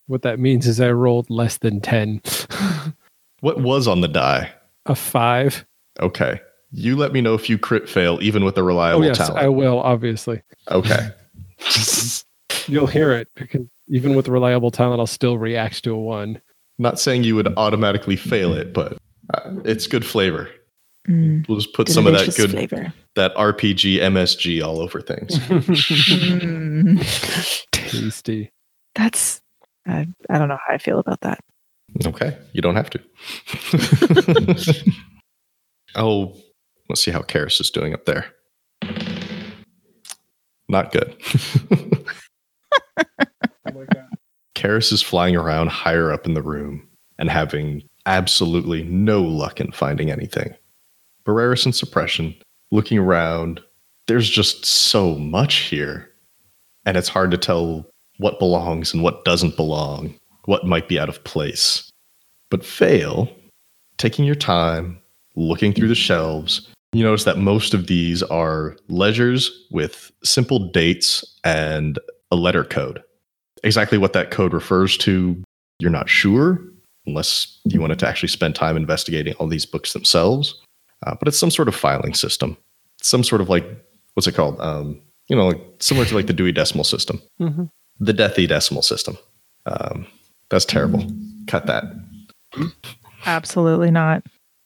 [0.07, 2.21] What that means is I rolled less than 10.
[3.41, 4.51] What was on the die?
[4.87, 5.65] a 5.
[6.01, 6.39] Okay.
[6.71, 9.37] You let me know if you crit fail, even with a Oh, reliable yes, talent.
[9.37, 10.41] I will, obviously.
[10.71, 11.09] Okay.
[12.67, 16.41] You'll hear it because even with reliable talent, I'll still react to a 1.
[16.79, 18.97] Not saying you would automatically fail it, but
[19.33, 20.49] uh, it's good flavor.
[21.07, 22.91] Mm, We'll just put some of that good, flavor.
[23.15, 25.37] that RPG MSG all over things.
[25.39, 26.99] Mm,
[27.71, 28.51] Tasty.
[28.95, 29.41] that's
[29.87, 31.39] I, I don't know how I feel about that.
[32.05, 33.01] Okay, you don't have to.
[35.95, 36.35] oh,
[36.89, 38.25] let's see how Karis is doing up there.
[40.67, 41.15] Not good.
[41.71, 41.87] Oh.
[44.55, 46.87] Karis is flying around higher up in the room
[47.19, 50.55] and having absolutely no luck in finding anything.
[51.23, 52.35] Barreras and Suppression
[52.71, 53.61] looking around.
[54.07, 56.09] There's just so much here.
[56.85, 57.85] And it's hard to tell
[58.17, 60.13] what belongs and what doesn't belong,
[60.45, 61.89] what might be out of place.
[62.49, 63.29] But Vale,
[63.97, 64.99] taking your time,
[65.35, 71.25] looking through the shelves, you notice that most of these are ledgers with simple dates
[71.43, 71.99] and
[72.31, 73.03] a letter code.
[73.63, 75.41] Exactly what that code refers to,
[75.79, 76.61] you're not sure,
[77.05, 80.61] unless you wanted to actually spend time investigating all these books themselves.
[81.05, 82.55] Uh, but it's some sort of filing system,
[83.01, 83.65] some sort of like,
[84.13, 84.59] what's it called?
[84.61, 87.69] Um, you know, like, similar to like the Dewey Decimal System, Mhm.
[87.99, 89.17] The Deathy Decimal System.
[89.65, 90.05] Um,
[90.49, 91.05] that's terrible.
[91.47, 91.83] Cut that.
[93.25, 94.23] Absolutely not.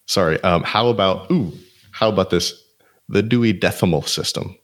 [0.08, 0.42] Sorry.
[0.44, 1.52] Um, how about ooh?
[1.92, 2.54] How about this?
[3.10, 4.56] The Dewey Decimal System,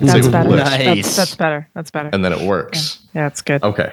[0.00, 0.48] That's Say better.
[0.50, 0.64] list.
[0.64, 1.68] That's, that's better.
[1.74, 2.10] That's better.
[2.12, 3.00] and then it works.
[3.14, 3.62] Yeah, it's good.
[3.64, 3.92] Okay.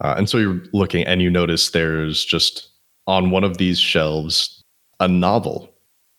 [0.00, 2.68] Uh, and so you're looking and you notice there's just
[3.06, 4.62] on one of these shelves
[4.98, 5.72] a novel.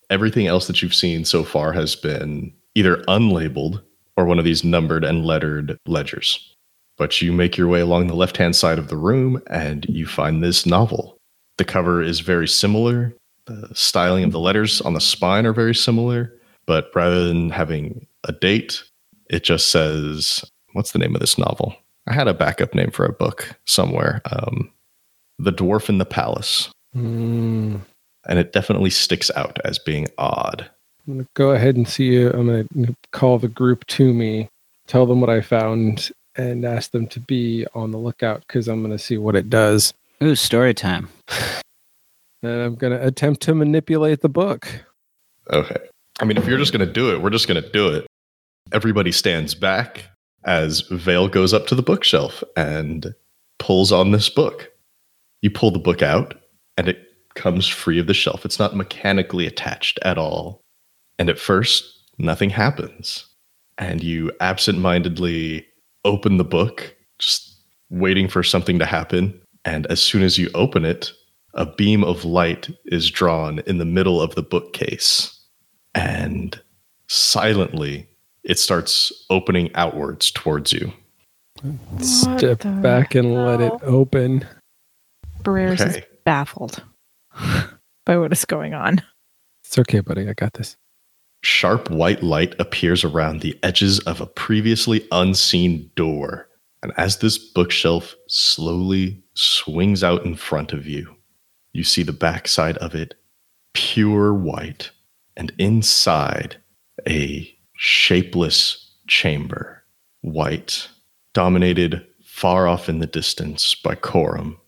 [0.09, 3.81] Everything else that you've seen so far has been either unlabeled
[4.15, 6.52] or one of these numbered and lettered ledgers.
[6.97, 10.05] But you make your way along the left hand side of the room and you
[10.05, 11.17] find this novel.
[11.57, 13.13] The cover is very similar.
[13.45, 16.33] The styling of the letters on the spine are very similar.
[16.65, 18.83] But rather than having a date,
[19.29, 21.75] it just says, what's the name of this novel?
[22.07, 24.21] I had a backup name for a book somewhere.
[24.31, 24.71] Um,
[25.39, 26.69] the Dwarf in the Palace.
[26.95, 27.81] Mm.
[28.25, 30.69] And it definitely sticks out as being odd.
[31.07, 32.29] I'm going to go ahead and see you.
[32.29, 34.49] I'm going to call the group to me,
[34.87, 38.81] tell them what I found, and ask them to be on the lookout because I'm
[38.81, 39.93] going to see what it does.
[40.21, 41.09] Ooh, story time.
[42.41, 44.67] And I'm going to attempt to manipulate the book.
[45.51, 45.77] Okay.
[46.19, 48.05] I mean, if you're just going to do it, we're just going to do it.
[48.71, 50.05] Everybody stands back
[50.45, 53.13] as Vale goes up to the bookshelf and
[53.59, 54.71] pulls on this book.
[55.41, 56.35] You pull the book out,
[56.77, 56.99] and it
[57.35, 58.45] comes free of the shelf.
[58.45, 60.61] It's not mechanically attached at all.
[61.19, 61.83] And at first,
[62.17, 63.25] nothing happens.
[63.77, 65.65] And you absentmindedly
[66.05, 67.57] open the book, just
[67.89, 69.39] waiting for something to happen.
[69.65, 71.11] And as soon as you open it,
[71.53, 75.39] a beam of light is drawn in the middle of the bookcase.
[75.95, 76.59] And
[77.07, 78.09] silently,
[78.43, 80.91] it starts opening outwards towards you.
[81.99, 84.45] Step the back and let it open.
[85.43, 86.83] Barreras is baffled
[88.05, 89.01] by what is going on.
[89.63, 90.27] It's okay, buddy.
[90.27, 90.75] I got this.
[91.43, 96.47] Sharp white light appears around the edges of a previously unseen door.
[96.81, 101.15] And as this bookshelf slowly swings out in front of you,
[101.73, 103.15] you see the backside of it
[103.73, 104.91] pure white,
[105.35, 106.57] and inside
[107.07, 109.83] a shapeless chamber,
[110.21, 110.87] white,
[111.33, 114.59] dominated far off in the distance by Coram,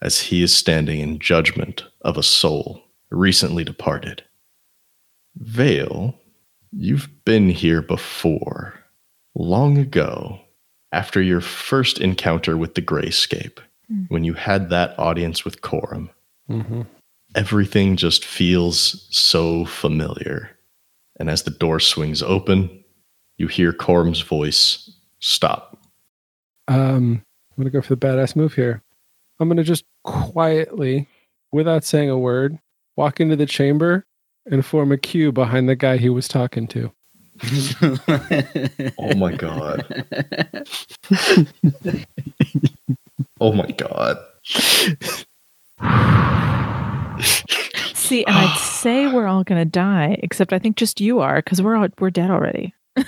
[0.00, 4.22] as he is standing in judgment of a soul recently departed.
[5.36, 6.18] Vale,
[6.72, 8.74] you've been here before,
[9.34, 10.40] long ago,
[10.92, 13.58] after your first encounter with the Grayscape,
[13.88, 14.04] Hmm.
[14.08, 16.10] when you had that audience with Coram.
[16.48, 16.82] Mm-hmm.
[17.34, 20.50] Everything just feels so familiar.
[21.18, 22.84] And as the door swings open,
[23.38, 25.78] you hear Coram's voice stop.
[26.68, 28.82] Um, I'm gonna go for the badass move here.
[29.40, 31.08] I'm gonna just quietly,
[31.50, 32.58] without saying a word,
[32.96, 34.06] walk into the chamber
[34.50, 36.90] and form a queue behind the guy he was talking to.
[38.98, 40.06] Oh my god.
[43.40, 44.18] Oh my god.
[47.94, 51.62] See, and I'd say we're all gonna die, except I think just you are, because
[51.62, 52.74] we're all we're dead already.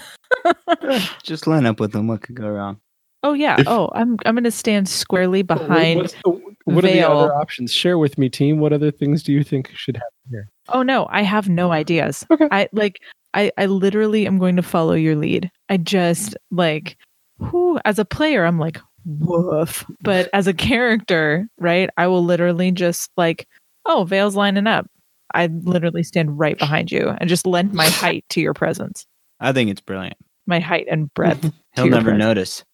[1.23, 2.09] Just line up with them.
[2.09, 2.81] What could go wrong?
[3.23, 3.61] Oh yeah.
[3.61, 6.01] If- oh, I'm I'm gonna stand squarely behind.
[6.01, 7.72] what's the- what are the other options?
[7.72, 8.59] Share with me, team.
[8.59, 10.48] What other things do you think should happen here?
[10.68, 11.72] Oh no, I have no mm.
[11.72, 12.27] ideas.
[12.31, 12.48] Okay.
[12.50, 13.00] I like
[13.35, 15.50] I I literally am going to follow your lead.
[15.68, 16.96] I just like
[17.38, 19.85] who as a player I'm like woof.
[20.03, 21.90] But as a character, right?
[21.96, 23.46] I will literally just like,
[23.87, 24.87] oh, Vale's lining up.
[25.35, 29.07] I literally stand right behind you and just lend my height to your presence.
[29.40, 30.16] I think it's brilliant.
[30.46, 31.53] My height and breadth.
[31.74, 32.18] He'll never presence.
[32.18, 32.64] notice.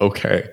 [0.00, 0.48] Okay.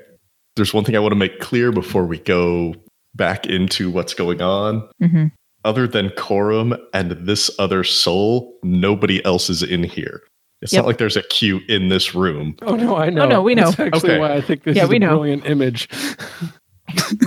[0.56, 2.76] There's one thing I want to make clear before we go
[3.14, 4.88] back into what's going on.
[5.02, 5.32] Mhm.
[5.64, 10.22] Other than Coram and this other soul, nobody else is in here.
[10.62, 10.82] It's Yep.
[10.84, 12.56] not like there's a queue in this room.
[12.62, 13.24] Oh no, I know.
[13.24, 13.72] Oh no, we know.
[13.72, 14.20] That's actually Okay.
[14.20, 15.10] why I think this Yeah, is we a know.
[15.20, 15.90] brilliant image.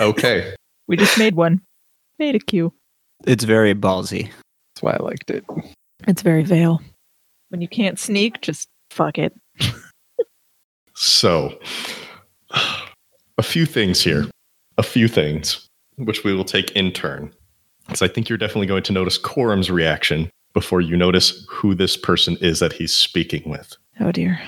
[0.01, 0.55] Okay.
[0.87, 1.61] We just made one.
[2.19, 2.73] Made a queue.
[3.27, 4.31] It's very ballsy.
[4.75, 5.45] That's why I liked it.
[6.07, 6.81] It's very Vale.
[7.51, 9.35] When you can't sneak, just fuck it.
[10.95, 11.59] So,
[13.39, 14.27] a few things here.
[14.77, 17.33] A few things, which we will take in turn.
[17.87, 21.97] Because I think you're definitely going to notice Coram's reaction before you notice who this
[21.97, 23.77] person is that he's speaking with.
[24.01, 24.41] Oh dear.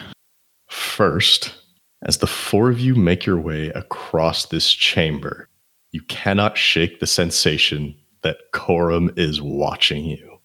[0.69, 1.55] First,
[2.03, 5.49] as the four of you make your way across this chamber,
[5.93, 10.39] you cannot shake the sensation that Coram is watching you.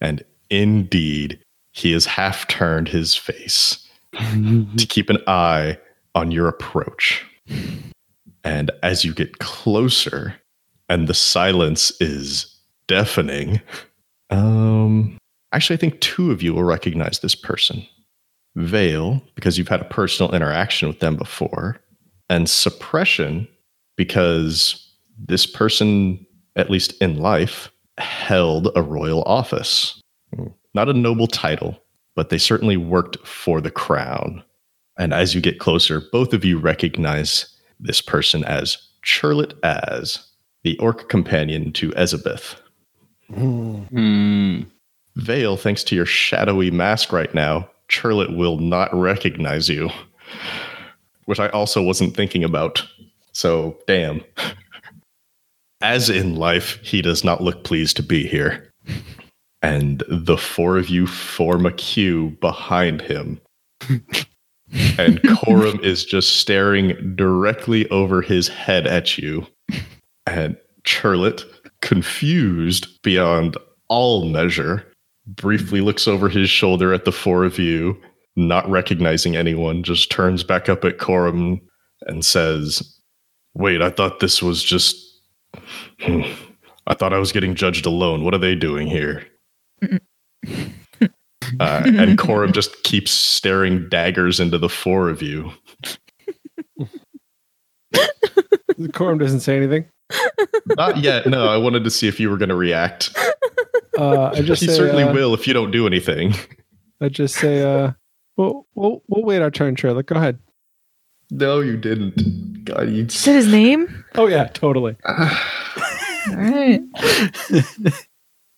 [0.00, 1.40] And indeed,
[1.72, 5.78] he has half turned his face to keep an eye
[6.14, 7.24] on your approach.
[8.44, 10.34] And as you get closer,
[10.88, 12.46] and the silence is
[12.86, 13.60] deafening,
[14.30, 15.16] um,
[15.52, 17.86] actually, I think two of you will recognize this person.
[18.56, 21.80] Vale, because you've had a personal interaction with them before,
[22.28, 23.48] and suppression,
[23.96, 26.24] because this person,
[26.56, 30.00] at least in life, held a royal office.
[30.74, 31.78] Not a noble title,
[32.16, 34.42] but they certainly worked for the crown.
[34.96, 37.46] And as you get closer, both of you recognize
[37.80, 40.26] this person as Churlet as
[40.62, 42.56] the orc companion to Ezabeth.
[43.32, 44.62] Hmm.
[45.16, 49.90] Vale, thanks to your shadowy mask right now, Churlet will not recognize you,
[51.26, 52.84] which I also wasn't thinking about.
[53.32, 54.22] So, damn.
[55.80, 58.72] As in life, he does not look pleased to be here.
[59.60, 63.40] And the four of you form a queue behind him.
[64.98, 69.46] and Coram is just staring directly over his head at you.
[70.26, 71.44] And Churlet,
[71.80, 73.56] confused beyond
[73.88, 74.84] all measure,
[75.26, 78.00] briefly looks over his shoulder at the four of you,
[78.36, 81.60] not recognizing anyone, just turns back up at Coram
[82.06, 82.98] and says,
[83.54, 84.96] Wait, I thought this was just.
[86.00, 86.22] Hmm.
[86.86, 88.24] I thought I was getting judged alone.
[88.24, 89.24] What are they doing here?
[91.60, 95.52] Uh, and Coram just keeps staring daggers into the four of you.
[98.92, 99.86] Coram doesn't say anything.
[100.76, 101.26] Not yet.
[101.26, 103.16] No, I wanted to see if you were going to react.
[103.96, 106.34] Uh, I just he say, certainly uh, will if you don't do anything.
[107.00, 107.92] I just say, uh,
[108.36, 110.06] we'll, we'll, we'll wait our turn, Charlotte.
[110.06, 110.36] Go ahead.
[111.30, 112.64] No, you didn't.
[112.64, 113.08] God, you.
[113.08, 114.04] Said his name?
[114.16, 114.96] Oh yeah, totally.
[115.08, 115.28] All
[116.36, 116.80] right.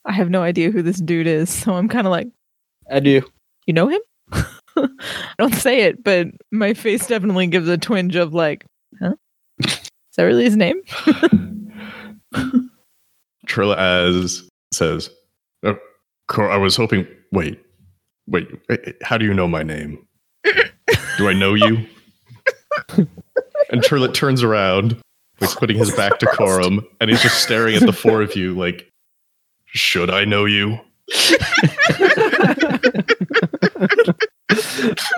[0.06, 2.28] I have no idea who this dude is, so I'm kind of like,
[2.90, 3.22] I do.
[3.66, 4.00] you know him?
[4.32, 4.88] I
[5.38, 8.66] don't say it, but my face definitely gives a twinge of like,
[9.00, 9.14] huh?
[9.60, 10.82] Is that really his name?
[13.46, 15.10] Trilla as says,
[15.64, 15.76] oh,
[16.36, 17.06] I was hoping.
[17.32, 17.60] Wait,
[18.26, 18.46] wait.
[19.02, 20.06] How do you know my name?
[21.16, 21.86] Do I know you?
[23.70, 25.00] and Trilla turns around,
[25.40, 28.54] like putting his back to Corum, and he's just staring at the four of you,
[28.54, 28.90] like,
[29.66, 30.78] should I know you?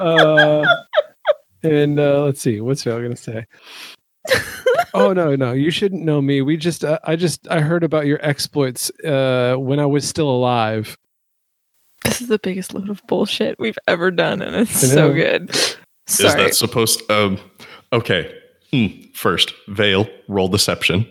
[0.01, 0.65] Uh,
[1.63, 3.47] and uh, let's see, what's Val gonna say?
[4.95, 6.43] oh no, no, you shouldn't know me.
[6.43, 10.31] We just, uh, I just, I heard about your exploits uh, when I was still
[10.31, 10.97] alive.
[12.05, 15.15] This is the biggest load of bullshit we've ever done, and it's so know.
[15.15, 15.51] good.
[15.51, 17.03] Is that supposed?
[17.11, 17.39] Um.
[17.93, 18.35] Okay.
[18.71, 18.87] Hmm.
[19.15, 21.07] First, Vale, roll deception.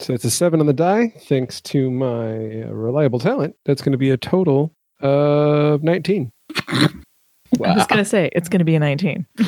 [0.00, 3.54] So it's a seven on the die, thanks to my uh, reliable talent.
[3.66, 6.32] That's going to be a total of nineteen.
[7.62, 9.26] I was gonna say it's gonna be a 19.
[9.38, 9.46] it's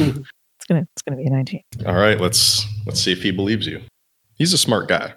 [0.69, 1.63] gonna it's gonna be a 19.
[1.87, 2.21] All right.
[2.21, 3.81] Let's let's see if he believes you.
[4.35, 5.15] He's a smart guy.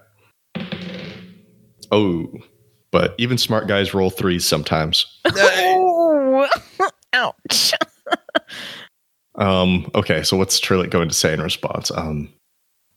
[1.92, 2.32] Oh,
[2.92, 5.06] but even smart guys roll threes sometimes.
[5.26, 6.48] Oh,
[7.14, 7.74] ouch!
[9.36, 11.92] Um, okay, so what's Trillet going to say in response?
[11.92, 12.32] Um,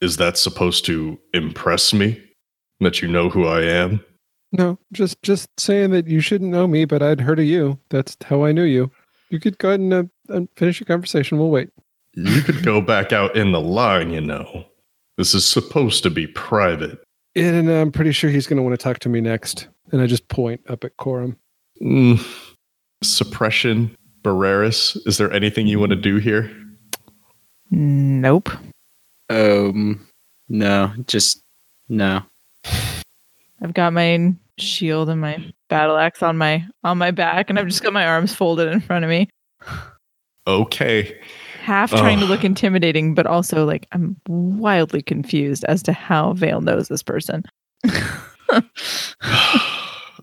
[0.00, 2.22] is that supposed to impress me?
[2.80, 4.04] That you know who I am?
[4.52, 7.78] No, just just saying that you shouldn't know me, but I'd heard of you.
[7.90, 8.90] That's how I knew you.
[9.30, 11.38] You could go ahead and, uh, and finish your conversation.
[11.38, 11.70] We'll wait.
[12.14, 14.64] You could go back out in the line, you know.
[15.18, 16.98] This is supposed to be private.
[17.36, 19.68] And I'm pretty sure he's going to want to talk to me next.
[19.92, 21.36] And I just point up at Corum.
[21.82, 22.24] Mm,
[23.02, 24.96] suppression, Barreras.
[25.06, 26.50] Is there anything you want to do here?
[27.70, 28.50] Nope.
[29.28, 30.06] Um,
[30.48, 31.42] no, just
[31.88, 32.22] no.
[33.62, 37.66] I've got my shield and my battle axe on my on my back, and I've
[37.68, 39.28] just got my arms folded in front of me,
[40.46, 41.18] Okay.
[41.62, 46.60] half trying to look intimidating, but also like I'm wildly confused as to how Vale
[46.60, 47.44] knows this person.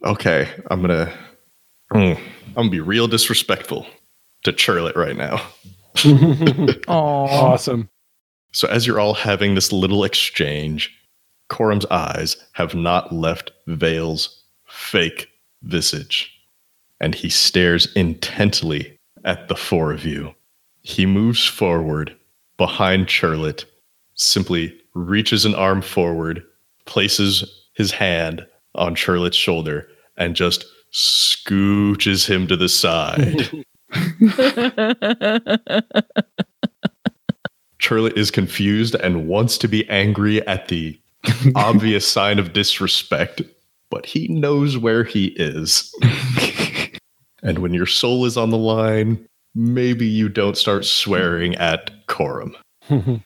[0.04, 1.14] okay, I'm gonna.
[1.94, 3.86] Mm, I'm gonna be real disrespectful
[4.44, 5.42] to Churlet right now.
[6.88, 7.90] Oh, awesome.
[8.52, 10.94] So as you're all having this little exchange,
[11.50, 15.30] Corum's eyes have not left Vale's fake
[15.64, 16.32] visage,
[17.00, 20.34] and he stares intently at the four of you.
[20.82, 22.16] He moves forward
[22.58, 23.66] behind Churlet,
[24.14, 26.44] simply reaches an arm forward,
[26.86, 27.44] places
[27.74, 29.88] his hand on Churlet's shoulder,
[30.18, 33.50] and just scooches him to the side.
[37.80, 41.00] Churlet is confused and wants to be angry at the
[41.56, 43.42] obvious sign of disrespect,
[43.90, 45.94] but he knows where he is.
[47.44, 52.56] and when your soul is on the line, maybe you don't start swearing at Corum.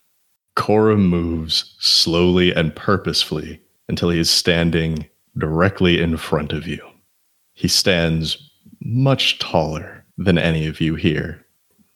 [0.55, 6.79] Corum moves slowly and purposefully until he is standing directly in front of you.
[7.53, 11.45] He stands much taller than any of you here,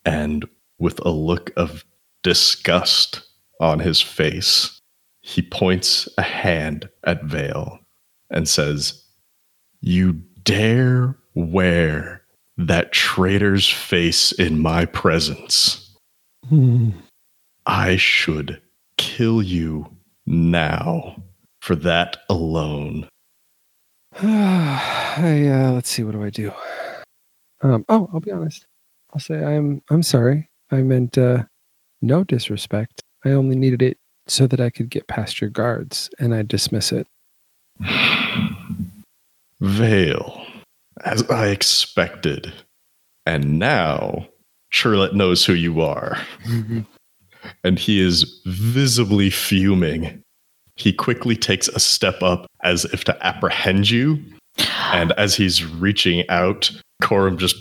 [0.06, 0.47] and
[0.80, 1.86] with a look of
[2.24, 3.22] disgust
[3.60, 4.82] on his face,
[5.24, 7.80] he points a hand at Vale
[8.30, 9.04] and says,
[9.82, 10.14] You
[10.44, 12.22] dare wear
[12.58, 15.98] that traitor's face in my presence.
[17.66, 18.62] I should
[18.98, 19.90] kill you
[20.26, 21.24] now
[21.62, 23.08] for that alone.
[24.22, 26.04] I, uh, let's see.
[26.04, 26.52] What do I do?
[27.62, 28.68] Um, oh, I'll be honest.
[29.14, 29.82] I'll say I'm.
[29.90, 30.50] I'm sorry.
[30.70, 31.44] I meant uh,
[32.02, 33.02] no disrespect.
[33.26, 33.98] I only needed it
[34.28, 37.08] so that I could get past your guards, and I dismiss it.
[39.60, 40.46] Vale,
[41.06, 42.54] as I expected.
[43.26, 44.28] And now,
[44.70, 46.18] Charlotte knows who you are.
[47.64, 50.22] and he is visibly fuming.
[50.76, 54.20] He quickly takes a step up as if to apprehend you.
[54.92, 56.72] And as he's reaching out,
[57.02, 57.56] Corum just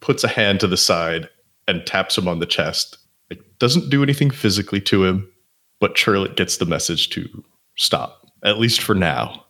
[0.00, 1.28] puts a hand to the side
[1.66, 2.98] and taps him on the chest.
[3.30, 5.30] It doesn't do anything physically to him,
[5.80, 7.44] but Charlotte gets the message to
[7.76, 9.44] stop, at least for now.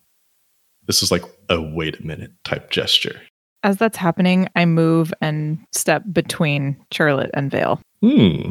[0.87, 3.21] This is like a wait a minute type gesture.
[3.63, 7.81] As that's happening, I move and step between Charlotte and Vale.
[8.01, 8.51] Hmm.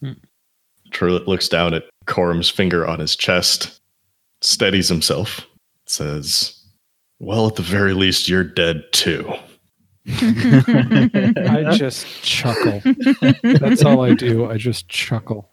[0.00, 0.12] Hmm.
[0.92, 3.80] Charlotte looks down at Corum's finger on his chest,
[4.40, 5.46] steadies himself,
[5.86, 6.60] says,
[7.20, 9.32] Well, at the very least, you're dead too.
[10.08, 12.80] I just chuckle.
[13.42, 14.50] That's all I do.
[14.50, 15.50] I just chuckle.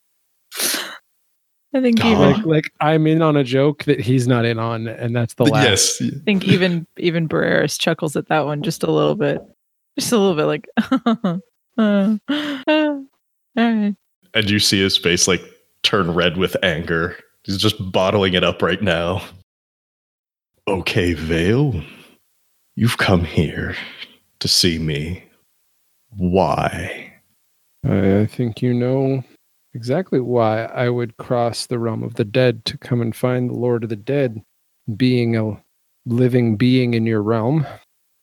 [1.75, 4.87] I think even Like like I'm in on a joke that he's not in on,
[4.87, 5.65] and that's the laugh.
[5.65, 6.01] yes.
[6.01, 9.41] I think even even Barreras chuckles at that one just a little bit.
[9.99, 10.67] Just a little bit like
[11.77, 13.05] uh, uh, all
[13.57, 13.95] right.
[14.33, 15.41] And you see his face like
[15.83, 17.17] turn red with anger.
[17.43, 19.21] He's just bottling it up right now.
[20.69, 21.83] Okay, Vale.
[22.77, 23.75] You've come here
[24.39, 25.23] to see me.
[26.15, 27.13] Why?
[27.85, 29.23] I, I think you know
[29.75, 33.55] exactly why I would cross the realm of the dead to come and find the
[33.55, 34.41] Lord of the Dead,
[34.95, 35.61] being a
[36.05, 37.67] living being in your realm.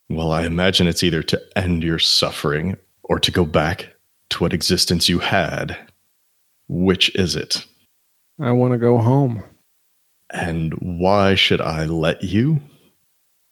[0.09, 3.94] Well, I imagine it's either to end your suffering or to go back
[4.30, 5.76] to what existence you had.
[6.68, 7.66] Which is it?
[8.40, 9.44] I want to go home.
[10.30, 12.61] And why should I let you?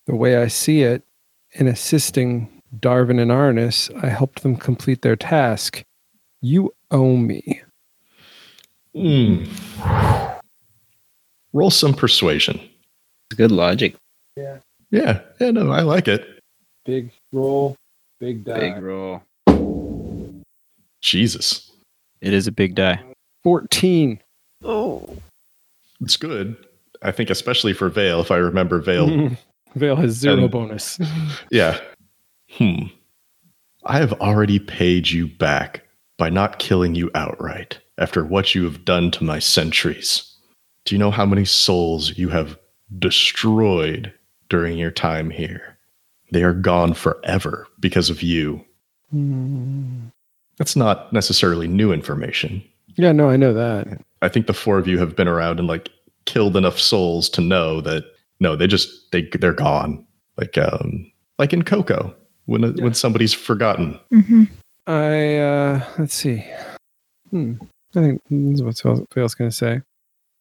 [0.06, 1.02] The way I see it,
[1.52, 5.84] in assisting Darwin and Arnis, I helped them complete their task.
[6.40, 7.62] You owe me.
[8.94, 9.44] Hmm.
[11.52, 12.60] Roll some persuasion.
[13.36, 13.94] Good logic.
[14.36, 14.58] Yeah,
[14.90, 15.50] yeah, Yeah.
[15.50, 16.26] no, I like it.
[16.84, 17.76] Big roll,
[18.18, 18.58] big die.
[18.60, 19.22] Big roll.
[21.00, 21.70] Jesus.
[22.20, 23.00] It is a big die.
[23.44, 24.20] 14.
[24.64, 25.16] Oh.
[26.00, 26.56] It's good.
[27.02, 29.30] I think especially for Vale, if I remember Vale.
[29.74, 30.98] Vale has zero And- bonus.
[31.50, 31.80] Yeah.
[32.50, 32.86] Hmm.
[33.86, 35.86] I have already paid you back
[36.18, 40.24] by not killing you outright after what you have done to my sentries.
[40.84, 42.58] Do you know how many souls you have
[42.98, 44.12] destroyed
[44.48, 45.76] during your time here?
[46.32, 48.64] They are gone forever because of you.
[49.14, 50.10] Mm.
[50.56, 52.62] That's not necessarily new information.
[52.96, 54.00] Yeah, no, I know that.
[54.22, 55.88] I think the four of you have been around and like
[56.24, 58.04] killed enough souls to know that
[58.40, 60.06] no, they just they they're gone.
[60.36, 62.14] Like um like in Coco
[62.46, 62.84] when Yeah.
[62.84, 63.98] when somebody's forgotten.
[64.10, 64.44] hmm
[64.86, 66.44] I uh let's see.
[67.30, 67.54] Hmm.
[67.94, 69.82] I think this is what Phil's going to say.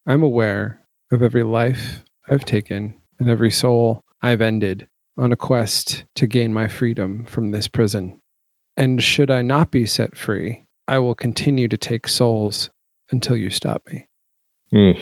[0.06, 0.80] I'm aware
[1.10, 4.88] of every life I've taken and every soul I've ended
[5.18, 8.20] on a quest to gain my freedom from this prison.
[8.76, 12.70] And should I not be set free, I will continue to take souls
[13.10, 14.06] until you stop me.
[14.72, 15.00] Mm.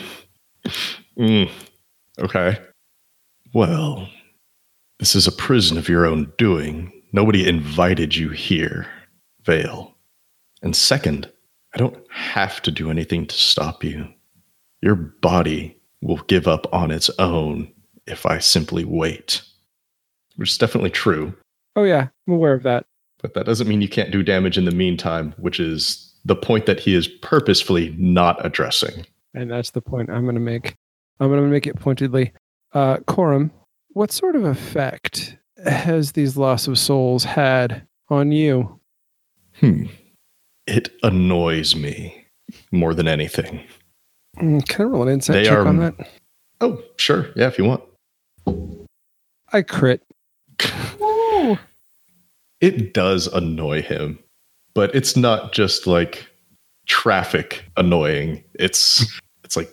[1.19, 1.51] Mm.
[2.19, 2.59] Okay.
[3.53, 4.09] Well,
[4.99, 6.93] this is a prison of your own doing.
[7.13, 8.87] Nobody invited you here,
[9.43, 9.95] Vale.
[10.63, 11.31] And second,
[11.75, 14.09] I don't have to do anything to stop you.
[14.81, 17.73] Your body will give up on its own
[18.07, 19.43] if I simply wait.
[20.37, 21.35] Which is definitely true,
[21.77, 22.87] Oh yeah, I'm aware of that.
[23.23, 26.67] but that doesn't mean you can't do damage in the meantime, which is the point
[26.67, 29.05] that he is purposefully not addressing.
[29.35, 30.75] And that's the point I'm going to make.
[31.21, 32.33] I'm going to make it pointedly.
[32.73, 33.51] Uh, Corum,
[33.91, 38.81] what sort of effect has these loss of souls had on you?
[39.61, 39.87] Hmm.
[40.69, 42.27] It annoys me
[42.71, 43.63] more than anything.
[44.37, 45.95] Mm, Can I roll an insight They check are- on that?
[46.61, 47.29] Oh, sure.
[47.37, 47.83] Yeah, if you want.
[49.53, 50.03] I crit.
[52.61, 54.19] It does annoy him,
[54.75, 56.27] but it's not just like
[56.87, 58.43] traffic annoying.
[58.55, 59.07] It's
[59.45, 59.73] it's like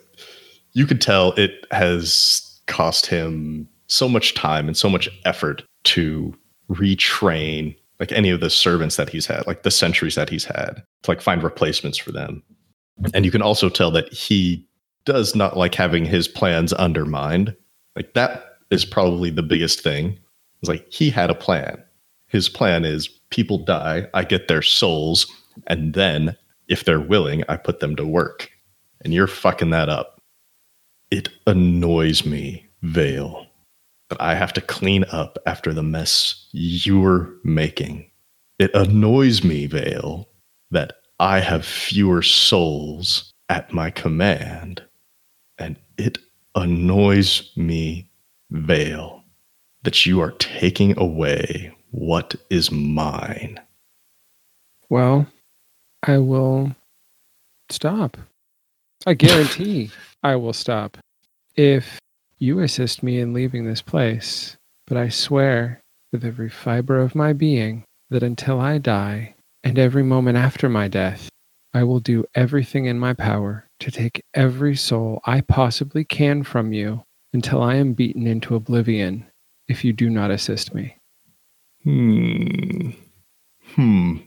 [0.73, 6.33] you could tell it has cost him so much time and so much effort to
[6.69, 10.83] retrain like any of the servants that he's had, like the centuries that he's had,
[11.03, 12.43] to like find replacements for them.
[13.13, 14.67] And you can also tell that he
[15.05, 17.55] does not like having his plans undermined.
[17.95, 20.19] Like that is probably the biggest thing.
[20.61, 21.81] It's like he had a plan.
[22.27, 25.27] His plan is people die, I get their souls,
[25.67, 26.35] and then
[26.67, 28.49] if they're willing, I put them to work.
[29.01, 30.21] And you're fucking that up.
[31.11, 33.44] It annoys me, Vale,
[34.19, 38.09] I have to clean up after the mess you're making.
[38.59, 40.29] It annoys me, Vale,
[40.71, 44.83] that I have fewer souls at my command.
[45.57, 46.17] And it
[46.55, 48.09] annoys me,
[48.51, 49.23] Vale,
[49.83, 53.59] that you are taking away what is mine.
[54.89, 55.27] Well,
[56.03, 56.75] I will
[57.69, 58.17] stop.
[59.05, 59.91] I guarantee
[60.23, 60.97] I will stop
[61.55, 61.99] if
[62.37, 64.57] you assist me in leaving this place.
[64.87, 65.81] But I swear
[66.11, 70.87] with every fiber of my being that until I die and every moment after my
[70.87, 71.29] death,
[71.73, 76.71] I will do everything in my power to take every soul I possibly can from
[76.71, 79.25] you until I am beaten into oblivion
[79.67, 80.97] if you do not assist me.
[81.83, 82.91] Hmm.
[83.73, 84.17] Hmm.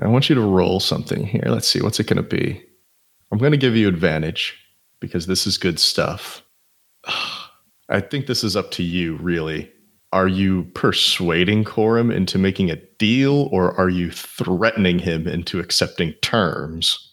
[0.00, 1.44] I want you to roll something here.
[1.46, 1.80] Let's see.
[1.80, 2.62] What's it going to be?
[3.32, 4.56] I'm going to give you advantage
[5.00, 6.42] because this is good stuff.
[7.88, 9.70] I think this is up to you, really.
[10.12, 16.12] Are you persuading Corum into making a deal, or are you threatening him into accepting
[16.22, 17.12] terms?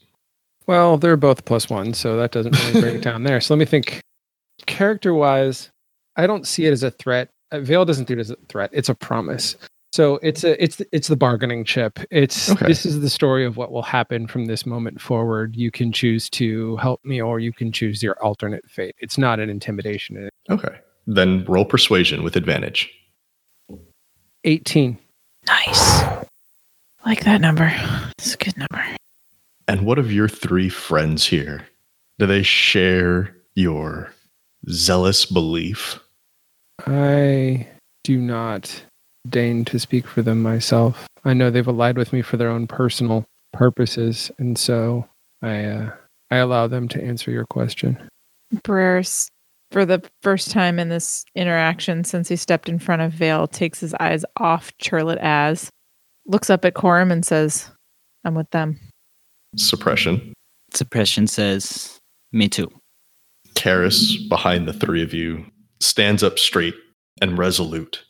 [0.68, 3.42] Well, they're both plus one, so that doesn't really break it down there.
[3.42, 4.02] So let me think.
[4.66, 5.70] Character wise,
[6.16, 7.30] I don't see it as a threat.
[7.52, 8.70] Uh, Vale doesn't do it as a threat.
[8.74, 9.58] It's a promise.
[9.96, 12.00] So it's a it's it's the bargaining chip.
[12.12, 12.68] It's Okay.
[12.68, 15.56] this is the story of what will happen from this moment forward.
[15.56, 18.96] You can choose to help me, or you can choose your alternate fate.
[19.00, 20.28] It's not an intimidation.
[20.50, 20.76] Okay.
[21.08, 22.92] Then roll persuasion with advantage.
[24.44, 24.98] Eighteen.
[25.48, 26.04] Nice.
[27.06, 27.72] Like that number.
[28.18, 28.84] It's a good number.
[29.70, 31.68] And what of your three friends here?
[32.20, 34.12] Do they share your
[34.70, 36.02] zealous belief?
[36.86, 37.66] I
[38.04, 38.84] do not
[39.30, 41.08] deign to speak for them myself.
[41.24, 45.08] I know they've allied with me for their own personal purposes, and so
[45.42, 45.92] I uh,
[46.32, 48.10] I allow them to answer your question.
[48.64, 49.30] Barreras,
[49.72, 53.80] for the first time in this interaction since he stepped in front of Vale, takes
[53.80, 55.70] his eyes off Churlet as,
[56.26, 57.70] looks up at Corum and says,
[58.24, 58.80] I'm with them.
[59.56, 60.34] Suppression.
[60.74, 62.00] Suppression says,
[62.32, 62.72] me too.
[63.56, 65.46] Karis, behind the three of you,
[65.80, 66.76] stands up straight
[67.22, 68.04] and resolute,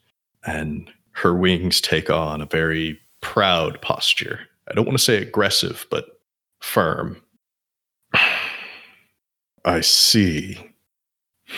[0.45, 4.41] and her wings take on a very proud posture.
[4.69, 6.19] I don't want to say aggressive, but
[6.59, 7.21] firm.
[9.65, 10.71] I see.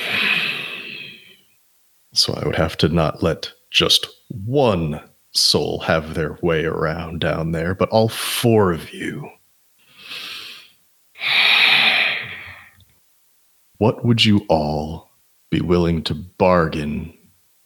[2.14, 5.00] So I would have to not let just one
[5.34, 9.30] soul have their way around down there, but all four of you.
[13.78, 15.12] What would you all
[15.52, 17.16] be willing to bargain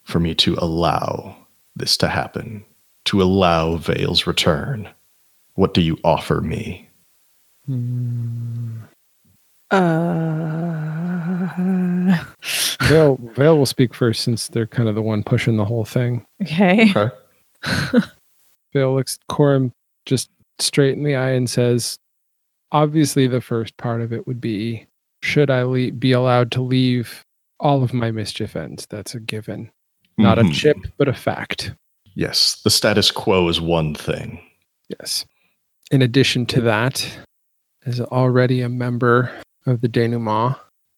[0.04, 1.41] for me to allow
[1.76, 2.64] this to happen?
[3.06, 4.90] To allow Vale's return?
[5.56, 6.88] What do you offer me?
[9.72, 9.78] Uh,
[12.84, 16.26] Vale, Vale will speak first since they're kind of the one pushing the whole thing.
[16.42, 16.92] okay.
[16.96, 17.16] Okay.
[18.74, 19.72] Vale looks Corum
[20.06, 21.98] just straight in the eye and says,
[22.72, 24.88] obviously, the first part of it would be
[25.24, 27.24] should I le- be allowed to leave
[27.60, 28.88] all of my mischief ends?
[28.90, 29.72] That's a given.
[30.18, 30.54] Not a Mhm.
[30.54, 31.74] chip, but a fact.
[32.16, 34.40] Yes, the status quo is one thing.
[34.90, 35.26] Yes.
[35.92, 37.20] In addition to that,
[37.86, 39.32] as already a member
[39.66, 40.58] of the denouement,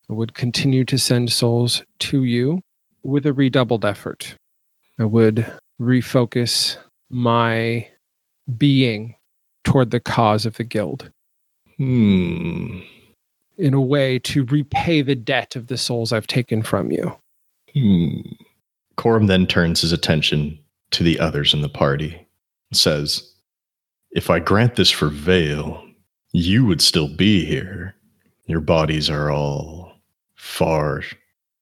[0.09, 2.61] I would continue to send souls to you
[3.03, 4.35] with a redoubled effort.
[4.99, 5.45] I would
[5.79, 6.77] refocus
[7.09, 7.87] my
[8.57, 9.15] being
[9.63, 11.11] toward the cause of the guild
[11.77, 12.81] Hmm.
[13.57, 17.15] in a way to repay the debt of the souls I've taken from you.
[17.73, 18.21] Hmm.
[18.97, 20.59] Corum then turns his attention
[20.91, 22.27] to the others in the party
[22.71, 23.33] and says,
[24.11, 25.83] If I grant this for Vale,
[26.31, 27.95] you would still be here.
[28.45, 29.93] Your bodies are all
[30.35, 31.03] far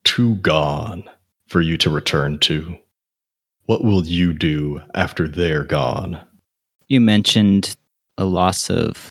[0.04, 1.04] too gone
[1.46, 2.76] for you to return to.
[3.66, 6.20] What will you do after they're gone?
[6.88, 7.76] You mentioned
[8.18, 9.10] a loss of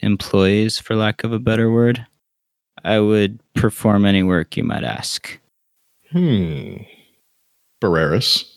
[0.00, 2.04] employees, for lack of a better word.
[2.84, 5.38] I would perform any work you might ask.
[6.10, 6.78] Hmm.
[7.82, 8.48] Barreras.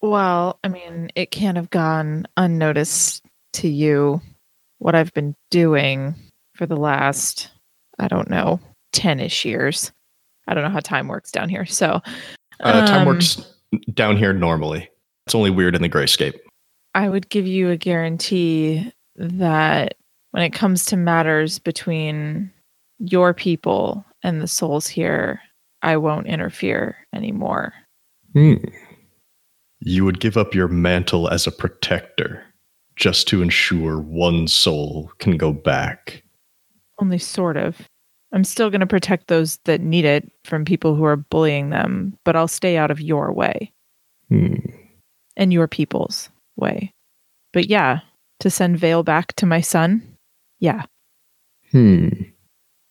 [0.00, 4.20] Well, I mean, it can't have gone unnoticed to you
[4.78, 6.14] what I've been doing
[6.54, 7.50] for the last,
[7.98, 8.60] I don't know,
[8.92, 9.90] 10 ish years.
[10.46, 11.66] I don't know how time works down here.
[11.66, 12.00] So,
[12.60, 13.54] Uh, time um, works
[13.94, 14.88] down here normally.
[15.26, 16.38] It's only weird in the grayscape.
[16.94, 19.94] I would give you a guarantee that
[20.30, 22.52] when it comes to matters between
[22.98, 25.40] your people and the souls here,
[25.82, 27.72] I won't interfere anymore.
[28.34, 28.54] Hmm.
[29.80, 32.42] You would give up your mantle as a protector
[32.96, 36.22] just to ensure one soul can go back.
[37.00, 37.80] Only sort of.
[38.32, 42.18] I'm still going to protect those that need it from people who are bullying them,
[42.24, 43.72] but I'll stay out of your way
[44.28, 44.56] Hmm.
[45.36, 46.92] and your people's way.
[47.52, 48.00] But yeah,
[48.40, 50.02] to send Vale back to my son,
[50.58, 50.82] yeah.
[51.72, 52.08] Hmm.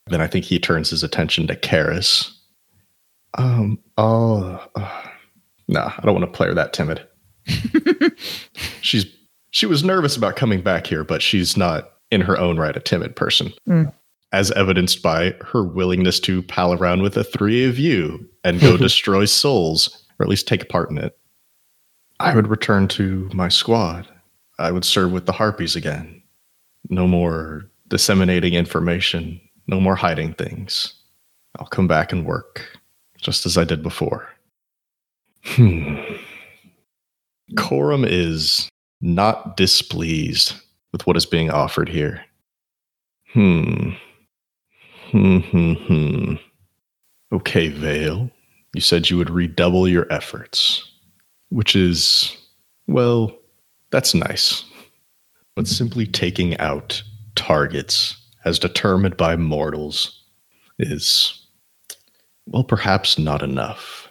[0.08, 2.32] Then I think he turns his attention to Karis.
[3.38, 3.78] Um.
[3.98, 4.66] Oh.
[4.76, 5.04] Uh,
[5.68, 7.06] nah, I don't want to play her that timid.
[8.82, 9.06] She's
[9.52, 12.80] she was nervous about coming back here, but she's not in her own right a
[12.80, 13.54] timid person.
[13.68, 13.94] Mm.
[14.32, 18.78] As evidenced by her willingness to pal around with the three of you and go
[18.78, 21.18] destroy souls, or at least take part in it.
[22.20, 24.08] I would return to my squad.
[24.60, 26.22] I would serve with the harpies again.
[26.90, 30.94] No more disseminating information, no more hiding things.
[31.60, 32.78] I'll come back and work,
[33.18, 34.28] just as I did before.
[35.44, 35.96] Hmm.
[37.56, 38.70] Corum is
[39.02, 40.54] not displeased
[40.92, 42.24] with what is being offered here.
[43.34, 43.92] Hmm.
[45.12, 46.34] Hmm, hmm, hmm.
[47.32, 48.30] Okay, Vale.
[48.74, 50.84] You said you would redouble your efforts.
[51.50, 52.36] which is,
[52.88, 53.32] well,
[53.92, 54.66] that's nice.
[55.56, 57.02] But simply taking out
[57.36, 58.16] targets
[58.46, 60.22] as determined by mortals
[60.80, 61.48] is,
[62.48, 64.07] well, perhaps not enough.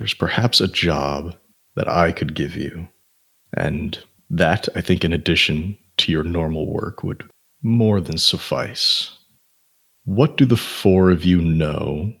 [0.00, 1.36] There's perhaps a job
[1.76, 2.88] that I could give you.
[3.54, 3.98] And
[4.30, 7.22] that, I think, in addition to your normal work, would
[7.62, 9.18] more than suffice.
[10.06, 12.14] What do the four of you know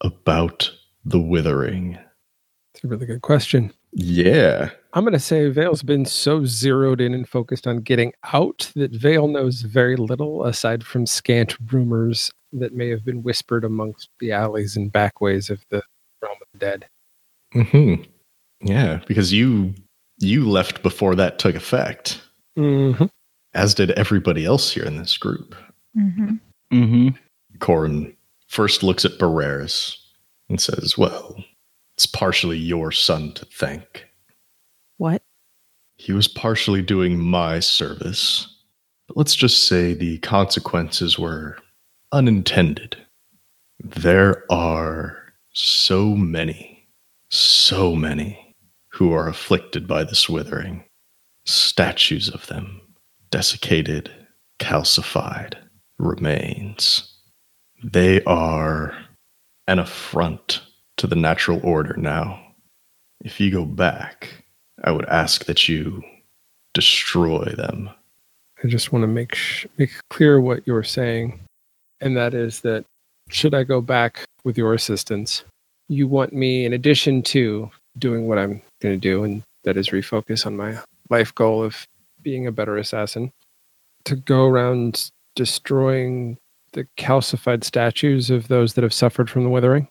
[0.00, 0.72] about
[1.04, 1.96] the withering?
[2.74, 3.72] It's a really good question.
[3.92, 4.70] Yeah.
[4.92, 8.90] I'm going to say Vale's been so zeroed in and focused on getting out that
[8.90, 14.32] Vale knows very little aside from scant rumors that may have been whispered amongst the
[14.32, 15.84] alleys and backways of the
[16.20, 16.86] realm of the dead.
[17.52, 17.94] Hmm.
[18.62, 19.74] Yeah, because you
[20.18, 22.20] you left before that took effect,
[22.58, 23.06] Mm-hmm.
[23.54, 25.54] as did everybody else here in this group.
[25.96, 26.34] Mm-hmm.
[26.72, 27.08] Mm-hmm.
[27.58, 28.14] Corin
[28.48, 29.96] first looks at Barreras
[30.48, 31.42] and says, "Well,
[31.94, 34.06] it's partially your son to thank.
[34.98, 35.22] What?
[35.96, 38.46] He was partially doing my service,
[39.06, 41.56] but let's just say the consequences were
[42.12, 42.96] unintended.
[43.82, 45.16] There are
[45.52, 46.79] so many,
[47.30, 48.54] so many
[48.88, 50.84] who are afflicted by this withering.
[51.46, 52.80] Statues of them,
[53.30, 54.10] desiccated,
[54.58, 55.54] calcified
[55.98, 57.14] remains.
[57.82, 58.94] They are
[59.66, 60.62] an affront
[60.98, 62.40] to the natural order now.
[63.22, 64.44] If you go back,
[64.84, 66.02] I would ask that you
[66.74, 67.90] destroy them.
[68.62, 71.40] I just want to make sh- make clear what you're saying,
[72.00, 72.84] and that is that
[73.30, 75.44] should I go back with your assistance,
[75.90, 77.68] you want me, in addition to
[77.98, 80.78] doing what I'm going to do, and that is refocus on my
[81.10, 81.86] life goal of
[82.22, 83.32] being a better assassin,
[84.04, 86.38] to go around destroying
[86.72, 89.88] the calcified statues of those that have suffered from the withering.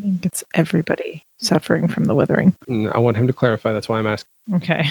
[0.00, 2.56] I think it's everybody suffering from the withering.
[2.66, 3.72] And I want him to clarify.
[3.72, 4.28] That's why I'm asking.
[4.54, 4.88] Okay.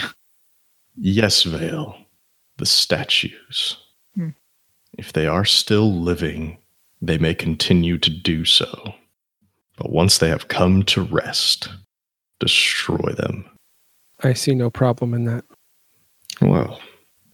[0.95, 1.97] Yes, Vale,
[2.57, 3.77] the statues.
[4.15, 4.29] Hmm.
[4.97, 6.57] If they are still living,
[7.01, 8.95] they may continue to do so.
[9.77, 11.69] But once they have come to rest,
[12.39, 13.45] destroy them.
[14.23, 15.43] I see no problem in that.
[16.41, 16.79] Well,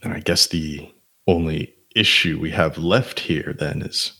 [0.02, 0.92] then I guess the
[1.28, 4.14] only issue we have left here then is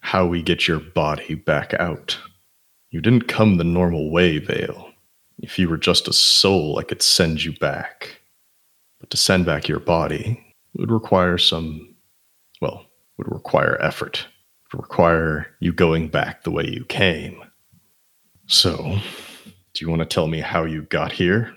[0.00, 2.18] how we get your body back out.
[2.90, 4.90] You didn't come the normal way, Vale.
[5.38, 8.20] If you were just a soul, I could send you back.
[9.00, 10.42] But to send back your body
[10.74, 11.94] would require some,
[12.60, 12.86] well,
[13.18, 14.26] would require effort.
[14.64, 17.42] It Would require you going back the way you came.
[18.46, 18.98] So,
[19.74, 21.56] do you want to tell me how you got here?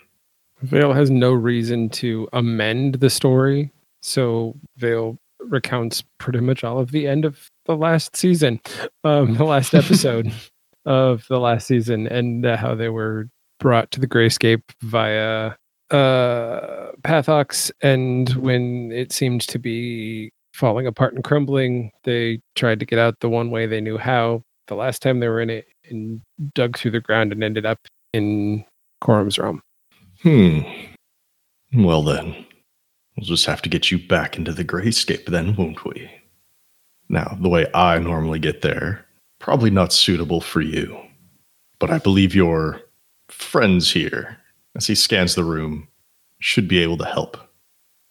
[0.62, 3.72] Vale has no reason to amend the story,
[4.02, 8.60] so Vale recounts pretty much all of the end of the last season,
[9.04, 10.32] um, the last episode
[10.86, 13.30] of the last season, and uh, how they were
[13.60, 15.54] brought to the Grayscape via
[15.92, 22.86] uh, Pathox, and when it seemed to be falling apart and crumbling, they tried to
[22.86, 24.44] get out the one way they knew how.
[24.68, 26.22] The last time they were in it, and
[26.54, 27.80] dug through the ground and ended up
[28.14, 28.66] in
[29.02, 29.62] Corum's realm.
[30.24, 30.62] Hmm.
[31.74, 32.46] Well, then,
[33.16, 36.10] we'll just have to get you back into the grayscape, then, won't we?
[37.10, 39.06] Now, the way I normally get there,
[39.40, 40.98] probably not suitable for you.
[41.80, 42.82] But I believe your
[43.30, 44.38] friends here,
[44.76, 45.88] as he scans the room,
[46.40, 47.38] should be able to help,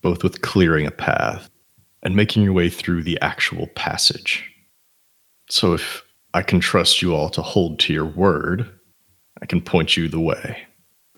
[0.02, 1.50] both with clearing a path
[2.02, 4.50] and making your way through the actual passage.
[5.50, 6.02] So if
[6.34, 8.70] I can trust you all to hold to your word,
[9.40, 10.58] I can point you the way.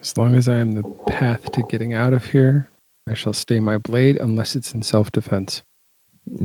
[0.01, 2.71] As long as I am the path to getting out of here,
[3.09, 5.63] I shall stay my blade unless it's in self defense.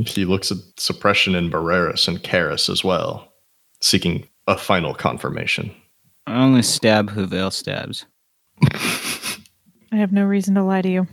[0.06, 3.32] He looks at suppression in Barreras and Karis as well,
[3.80, 5.74] seeking a final confirmation.
[6.26, 8.04] I only stab who Vale stabs.
[8.72, 11.06] I have no reason to lie to you.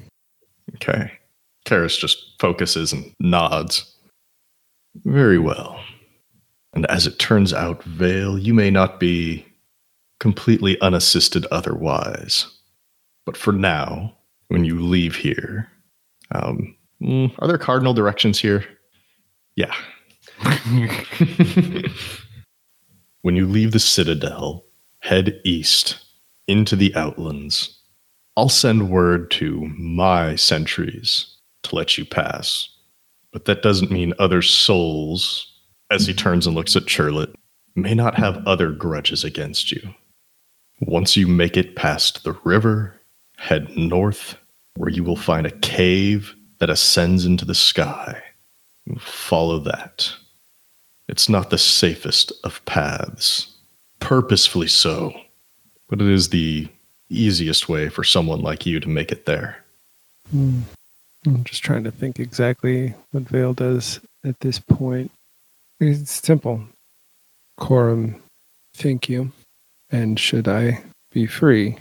[0.75, 1.11] Okay.
[1.65, 3.95] Karis just focuses and nods.
[5.05, 5.79] Very well.
[6.73, 9.45] And as it turns out, Vale, you may not be
[10.19, 12.47] completely unassisted otherwise.
[13.25, 14.15] But for now,
[14.47, 15.69] when you leave here,
[16.31, 18.65] um, mm, are there cardinal directions here?
[19.55, 19.73] Yeah.
[23.21, 24.65] when you leave the citadel,
[24.99, 25.99] head east
[26.47, 27.79] into the outlands.
[28.35, 32.69] I'll send word to my sentries to let you pass.
[33.31, 35.52] But that doesn't mean other souls,
[35.93, 37.33] as he turns and looks at Churlet,
[37.75, 39.93] may not have other grudges against you.
[40.81, 42.99] Once you make it past the river,
[43.37, 44.35] head north,
[44.75, 48.21] where you will find a cave that ascends into the sky.
[48.99, 50.11] Follow that.
[51.07, 53.53] It's not the safest of paths,
[53.99, 55.13] purposefully so,
[55.89, 56.67] but it is the
[57.09, 59.63] easiest way for someone like you to make it there.
[60.31, 60.61] Hmm.
[61.25, 65.11] I'm just trying to think exactly what Vale does at this point.
[65.87, 66.63] It's simple.
[67.59, 68.19] Corum,
[68.73, 69.31] thank you.
[69.91, 70.81] And should I
[71.11, 71.77] be free,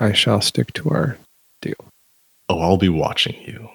[0.00, 1.18] I shall stick to our
[1.60, 1.74] deal.
[2.48, 3.68] Oh, I'll be watching you.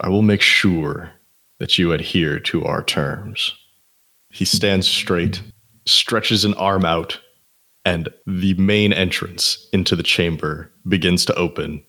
[0.00, 1.10] I will make sure
[1.58, 3.54] that you adhere to our terms.
[4.30, 5.42] He stands straight,
[5.84, 7.18] stretches an arm out,
[7.84, 11.82] and the main entrance into the chamber begins to open.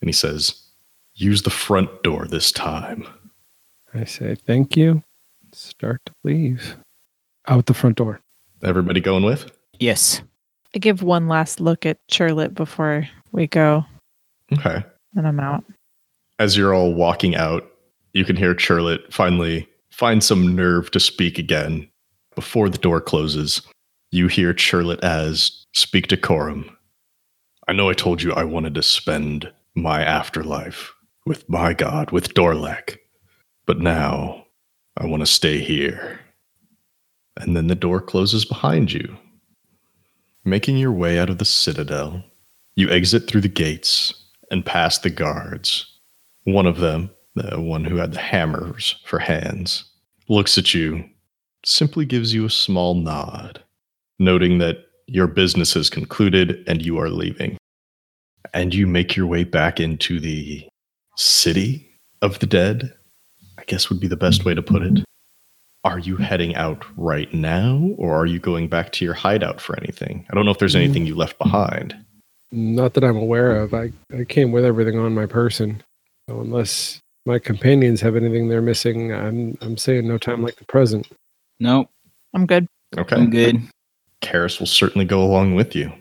[0.00, 0.62] And he says,
[1.14, 3.04] Use the front door this time.
[3.92, 5.02] I say thank you.
[5.58, 6.76] Start to leave.
[7.48, 8.20] Out the front door.
[8.62, 9.50] Everybody going with?
[9.80, 10.22] Yes.
[10.72, 13.84] I give one last look at Charlotte before we go,
[14.52, 14.84] Okay.
[15.16, 15.64] and I'm out.
[16.38, 17.68] As you're all walking out,
[18.12, 21.88] you can hear Charlotte finally find some nerve to speak again.
[22.36, 23.60] Before the door closes,
[24.12, 26.70] you hear Charlotte as speak to Corum.
[27.66, 30.94] I know I told you I wanted to spend my afterlife
[31.26, 32.98] with my god, with Dorlek,
[33.66, 34.44] but now
[35.00, 36.18] I want to stay here.
[37.36, 39.16] And then the door closes behind you.
[40.44, 42.24] Making your way out of the citadel,
[42.74, 44.12] you exit through the gates
[44.50, 45.86] and past the guards.
[46.44, 49.84] One of them, the one who had the hammers for hands,
[50.28, 51.04] looks at you,
[51.64, 53.62] simply gives you a small nod,
[54.18, 57.56] noting that your business is concluded and you are leaving.
[58.52, 60.66] And you make your way back into the
[61.16, 62.94] city of the dead,
[63.68, 65.04] guess would be the best way to put it.
[65.84, 69.78] Are you heading out right now, or are you going back to your hideout for
[69.78, 70.26] anything?
[70.28, 71.96] I don't know if there's anything you left behind.
[72.50, 73.74] Not that I'm aware of.
[73.74, 75.82] I, I came with everything on my person.
[76.28, 80.64] So unless my companions have anything they're missing, I'm I'm saying no time like the
[80.64, 81.08] present.
[81.60, 81.88] Nope.
[82.34, 82.66] I'm good.
[82.96, 83.16] Okay.
[83.16, 83.62] I'm good.
[84.22, 85.92] Karis will certainly go along with you.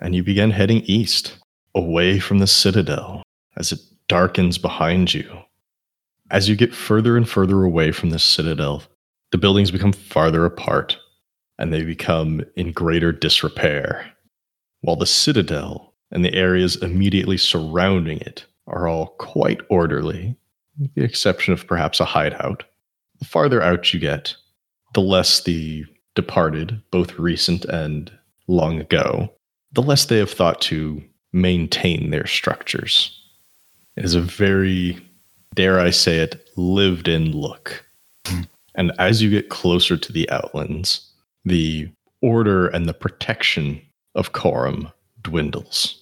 [0.00, 1.38] And you begin heading east,
[1.74, 3.22] away from the citadel,
[3.56, 5.30] as it darkens behind you.
[6.32, 8.82] As you get further and further away from the citadel,
[9.32, 10.96] the buildings become farther apart,
[11.58, 14.10] and they become in greater disrepair,
[14.80, 20.34] while the citadel and the areas immediately surrounding it are all quite orderly,
[20.78, 22.64] with the exception of perhaps a hideout.
[23.18, 24.34] The farther out you get,
[24.94, 28.10] the less the departed, both recent and
[28.48, 29.30] long ago,
[29.72, 33.18] the less they have thought to maintain their structures.
[33.96, 34.98] It is a very,
[35.54, 37.84] dare I say it, lived in look.
[38.26, 38.42] Hmm.
[38.74, 41.08] And as you get closer to the outlands,
[41.44, 41.88] the
[42.20, 43.80] order and the protection
[44.14, 44.90] of Coram
[45.22, 46.00] dwindles.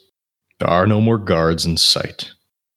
[0.59, 2.31] There are no more guards in sight.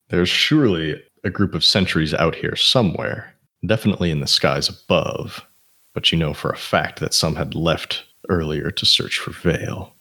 [0.10, 3.34] There's surely a group of sentries out here somewhere,
[3.66, 5.46] definitely in the skies above,
[5.94, 9.94] but you know for a fact that some had left earlier to search for Vale.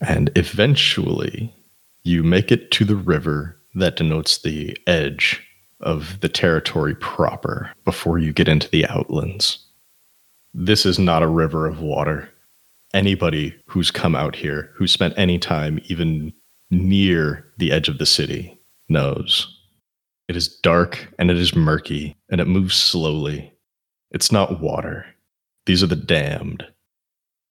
[0.00, 1.54] And eventually,
[2.02, 5.42] you make it to the river that denotes the edge
[5.82, 9.58] of the territory proper before you get into the outlands.
[10.54, 12.28] This is not a river of water.
[12.94, 16.32] Anybody who's come out here, who spent any time even
[16.70, 18.58] near the edge of the city,
[18.88, 19.58] knows.
[20.28, 23.52] It is dark and it is murky and it moves slowly.
[24.10, 25.06] It's not water.
[25.66, 26.66] These are the damned.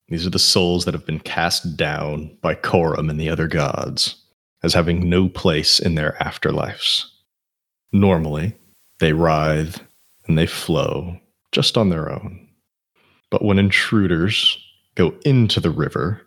[0.10, 4.16] These are the souls that have been cast down by Coram and the other gods
[4.64, 7.11] as having no place in their afterlives.
[7.92, 8.56] Normally,
[9.00, 9.82] they writhe
[10.28, 11.18] and they flow
[11.52, 12.48] just on their own.
[13.30, 14.58] But when intruders
[14.96, 16.22] go into the river,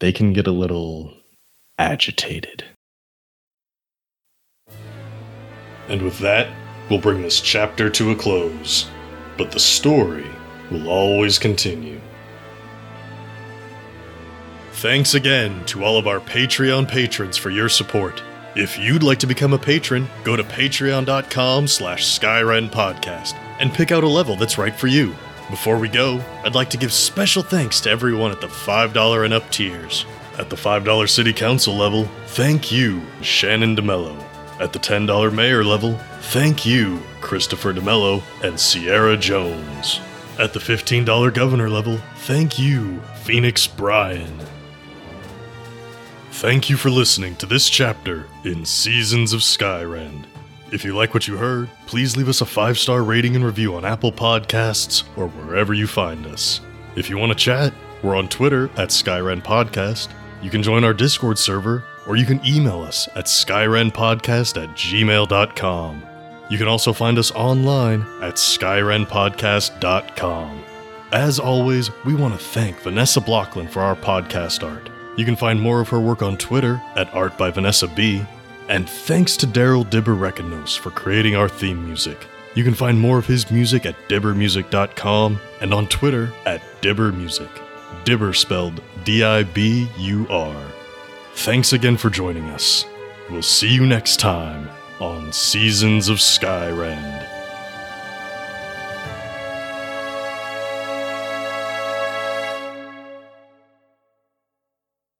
[0.00, 1.14] they can get a little
[1.78, 2.64] agitated.
[5.88, 6.48] And with that,
[6.88, 8.88] we'll bring this chapter to a close.
[9.36, 10.26] But the story
[10.70, 12.00] will always continue.
[14.72, 18.22] Thanks again to all of our Patreon patrons for your support.
[18.54, 23.90] If you'd like to become a patron, go to patreon.com slash Skyrend Podcast and pick
[23.90, 25.14] out a level that's right for you.
[25.48, 29.32] Before we go, I'd like to give special thanks to everyone at the $5 and
[29.32, 30.04] up tiers.
[30.38, 34.22] At the $5 City Council level, thank you, Shannon DeMello.
[34.60, 40.00] At the $10 Mayor level, thank you, Christopher DeMello and Sierra Jones.
[40.38, 44.51] At the $15 Governor level, thank you, Phoenix Bryan.
[46.32, 50.24] Thank you for listening to this chapter in Seasons of Skyrend.
[50.72, 53.76] If you like what you heard, please leave us a five star rating and review
[53.76, 56.60] on Apple Podcasts or wherever you find us.
[56.96, 57.72] If you want to chat,
[58.02, 60.08] we're on Twitter at Skyrend Podcast.
[60.42, 66.02] You can join our Discord server, or you can email us at skyrendpodcast at gmail.com.
[66.50, 70.64] You can also find us online at skyrendpodcast.com.
[71.12, 74.88] As always, we want to thank Vanessa Blockland for our podcast art.
[75.16, 78.24] You can find more of her work on Twitter at Art by Vanessa B.
[78.68, 82.26] And thanks to Daryl Dibur for creating our theme music.
[82.54, 87.50] You can find more of his music at diburmusic.com and on Twitter at diburmusic.
[88.04, 90.54] Dibur spelled D I B U R.
[91.34, 92.84] Thanks again for joining us.
[93.30, 94.68] We'll see you next time
[95.00, 97.21] on Seasons of Skyrend.